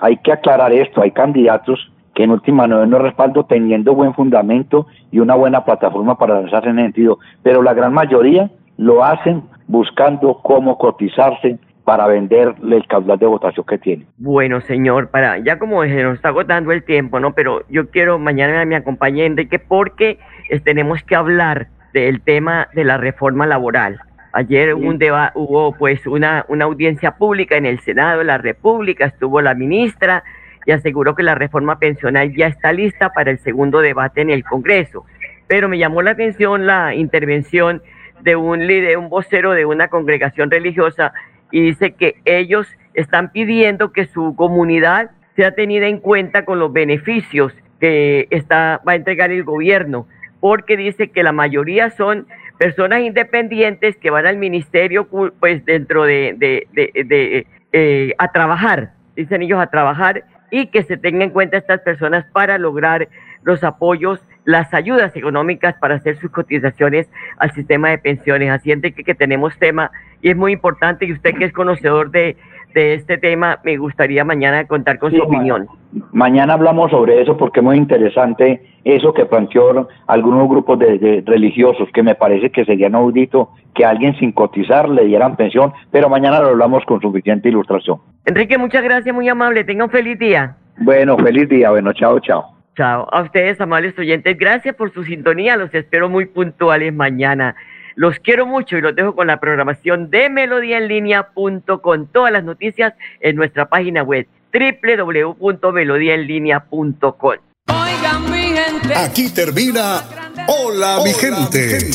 hay 0.01 0.17
que 0.17 0.33
aclarar 0.33 0.73
esto, 0.73 1.01
hay 1.01 1.11
candidatos 1.11 1.89
que 2.13 2.23
en 2.23 2.31
última 2.31 2.67
no 2.67 2.85
no 2.85 2.99
respaldo 2.99 3.45
teniendo 3.45 3.95
buen 3.95 4.13
fundamento 4.13 4.87
y 5.09 5.19
una 5.19 5.35
buena 5.35 5.63
plataforma 5.63 6.17
para 6.17 6.41
lanzarse 6.41 6.67
en 6.67 6.79
ese 6.79 6.87
sentido, 6.87 7.19
pero 7.43 7.61
la 7.61 7.73
gran 7.73 7.93
mayoría 7.93 8.51
lo 8.75 9.05
hacen 9.05 9.43
buscando 9.67 10.41
cómo 10.43 10.77
cotizarse 10.77 11.59
para 11.85 12.07
venderle 12.07 12.77
el 12.77 12.87
caudal 12.87 13.19
de 13.19 13.27
votación 13.27 13.65
que 13.65 13.77
tiene. 13.77 14.05
Bueno, 14.17 14.59
señor, 14.59 15.09
para 15.09 15.37
ya 15.37 15.59
como 15.59 15.83
se 15.83 16.03
nos 16.03 16.15
está 16.15 16.29
agotando 16.29 16.71
el 16.71 16.83
tiempo, 16.83 17.19
¿no? 17.19 17.33
Pero 17.33 17.63
yo 17.69 17.89
quiero 17.91 18.17
mañana 18.17 18.65
me 18.65 18.75
acompañe 18.75 19.25
Enrique 19.25 19.59
porque 19.59 20.19
tenemos 20.63 21.03
que 21.03 21.15
hablar 21.15 21.67
del 21.93 22.21
tema 22.21 22.67
de 22.73 22.83
la 22.83 22.97
reforma 22.97 23.45
laboral. 23.45 23.99
Ayer 24.33 24.73
un 24.73 24.99
hubo 25.35 25.77
pues 25.77 26.05
una, 26.07 26.43
una 26.49 26.65
audiencia 26.65 27.11
pública 27.11 27.55
en 27.55 27.65
el 27.65 27.79
Senado 27.79 28.19
de 28.19 28.25
la 28.25 28.37
República, 28.37 29.05
estuvo 29.05 29.39
la 29.39 29.53
ministra 29.53 30.23
y 30.65 30.71
aseguró 30.71 31.15
que 31.15 31.23
la 31.23 31.35
reforma 31.35 31.79
pensional 31.79 32.35
ya 32.35 32.47
está 32.47 32.73
lista 32.73 33.13
para 33.13 33.31
el 33.31 33.39
segundo 33.39 33.79
debate 33.79 34.21
en 34.21 34.31
el 34.31 34.43
Congreso. 34.43 35.05
Pero 35.47 35.69
me 35.69 35.77
llamó 35.77 36.01
la 36.01 36.11
atención 36.11 36.65
la 36.65 36.95
intervención 36.95 37.81
de 38.21 38.35
un 38.35 38.65
líder, 38.65 38.97
un 38.97 39.07
vocero 39.07 39.51
de 39.51 39.65
una 39.65 39.87
congregación 39.87 40.49
religiosa 40.49 41.13
y 41.51 41.61
dice 41.61 41.93
que 41.93 42.15
ellos 42.25 42.67
están 42.93 43.31
pidiendo 43.31 43.91
que 43.91 44.05
su 44.07 44.35
comunidad 44.35 45.11
sea 45.35 45.51
tenida 45.51 45.87
en 45.87 45.99
cuenta 45.99 46.45
con 46.45 46.59
los 46.59 46.71
beneficios 46.71 47.53
que 47.79 48.27
está, 48.31 48.81
va 48.87 48.93
a 48.93 48.95
entregar 48.95 49.31
el 49.31 49.43
gobierno, 49.43 50.07
porque 50.39 50.77
dice 50.77 51.09
que 51.09 51.23
la 51.23 51.31
mayoría 51.31 51.89
son 51.89 52.27
personas 52.57 53.01
independientes 53.01 53.97
que 53.97 54.09
van 54.09 54.25
al 54.25 54.37
ministerio 54.37 55.07
pues 55.39 55.65
dentro 55.65 56.03
de, 56.03 56.35
de, 56.37 56.67
de, 56.73 57.47
eh, 57.73 58.13
a 58.17 58.31
trabajar, 58.31 58.93
dicen 59.15 59.41
ellos 59.41 59.59
a 59.59 59.67
trabajar 59.67 60.23
y 60.51 60.67
que 60.67 60.83
se 60.83 60.97
tengan 60.97 61.23
en 61.23 61.29
cuenta 61.31 61.57
estas 61.57 61.81
personas 61.81 62.25
para 62.31 62.57
lograr 62.57 63.09
los 63.43 63.63
apoyos 63.63 64.21
las 64.45 64.73
ayudas 64.73 65.15
económicas 65.15 65.75
para 65.79 65.95
hacer 65.95 66.17
sus 66.17 66.31
cotizaciones 66.31 67.09
al 67.37 67.51
sistema 67.51 67.89
de 67.89 67.97
pensiones. 67.97 68.51
Así 68.51 68.71
es 68.71 68.79
que, 68.81 68.93
que 68.93 69.15
tenemos 69.15 69.57
tema 69.57 69.91
y 70.21 70.29
es 70.29 70.37
muy 70.37 70.53
importante 70.53 71.05
y 71.05 71.11
usted 71.11 71.35
que 71.35 71.45
es 71.45 71.53
conocedor 71.53 72.09
de, 72.11 72.35
este 72.73 73.17
tema, 73.17 73.59
me 73.63 73.77
gustaría 73.77 74.25
mañana 74.25 74.65
contar 74.67 74.99
con 74.99 75.09
su 75.09 75.21
opinión. 75.21 75.65
Mañana 76.11 76.55
hablamos 76.55 76.91
sobre 76.91 77.21
eso 77.21 77.37
porque 77.37 77.61
es 77.61 77.63
muy 77.63 77.77
interesante 77.77 78.61
eso 78.83 79.13
que 79.13 79.25
planteó 79.25 79.87
algunos 80.07 80.49
grupos 80.49 80.79
de, 80.79 81.23
religiosos, 81.25 81.87
que 81.93 82.03
me 82.03 82.15
parece 82.15 82.49
que 82.49 82.65
sería 82.65 82.87
inaudito 82.87 83.51
que 83.73 83.85
alguien 83.85 84.13
sin 84.17 84.33
cotizar 84.33 84.89
le 84.89 85.05
dieran 85.05 85.37
pensión, 85.37 85.71
pero 85.89 86.09
mañana 86.09 86.41
lo 86.41 86.47
hablamos 86.47 86.83
con 86.83 86.99
suficiente 86.99 87.47
ilustración. 87.47 87.99
Enrique, 88.25 88.57
muchas 88.57 88.83
gracias, 88.83 89.15
muy 89.15 89.29
amable, 89.29 89.63
tenga 89.63 89.85
un 89.85 89.91
feliz 89.91 90.19
día. 90.19 90.57
Bueno, 90.77 91.17
feliz 91.17 91.47
día, 91.47 91.69
bueno, 91.69 91.93
chao, 91.93 92.19
chao. 92.19 92.54
Chao. 92.75 93.07
A 93.11 93.21
ustedes, 93.21 93.61
amables 93.61 93.97
oyentes, 93.97 94.37
gracias 94.37 94.75
por 94.75 94.93
su 94.93 95.03
sintonía. 95.03 95.57
Los 95.57 95.73
espero 95.73 96.09
muy 96.09 96.25
puntuales 96.25 96.93
mañana. 96.93 97.55
Los 97.95 98.19
quiero 98.19 98.45
mucho 98.45 98.77
y 98.77 98.81
los 98.81 98.95
dejo 98.95 99.15
con 99.15 99.25
la 99.27 99.39
programación 99.39 100.09
de 100.09 100.29
melodiaenlinea.com. 100.29 102.07
Todas 102.11 102.31
las 102.31 102.43
noticias 102.43 102.93
en 103.21 103.37
nuestra 103.37 103.67
página 103.67 104.03
web 104.03 104.27
www.melodiaenlinea.com. 104.53 107.35
Oigan, 107.67 108.31
mi 108.31 108.53
gente. 108.53 108.95
Aquí 108.95 109.33
termina 109.33 110.03
Hola, 110.47 111.01
mi 111.03 111.13
gente. 111.13 111.89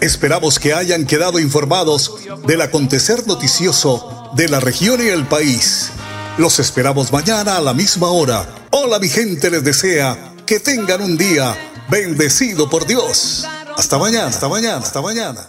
Esperamos 0.00 0.58
que 0.58 0.74
hayan 0.74 1.06
quedado 1.06 1.38
informados 1.38 2.16
del 2.46 2.62
acontecer 2.62 3.26
noticioso 3.26 4.30
de 4.34 4.48
la 4.48 4.58
región 4.58 5.00
y 5.04 5.08
el 5.08 5.26
país. 5.26 5.92
Los 6.36 6.58
esperamos 6.58 7.12
mañana 7.12 7.56
a 7.56 7.60
la 7.60 7.72
misma 7.72 8.08
hora. 8.08 8.46
Hola 8.76 8.98
mi 8.98 9.08
gente 9.08 9.52
les 9.52 9.62
desea 9.62 10.34
que 10.44 10.58
tengan 10.58 11.00
un 11.00 11.16
día 11.16 11.56
bendecido 11.88 12.68
por 12.68 12.84
Dios. 12.84 13.46
Hasta 13.76 13.98
mañana, 13.98 14.26
hasta 14.26 14.48
mañana, 14.48 14.78
hasta 14.78 15.00
mañana. 15.00 15.48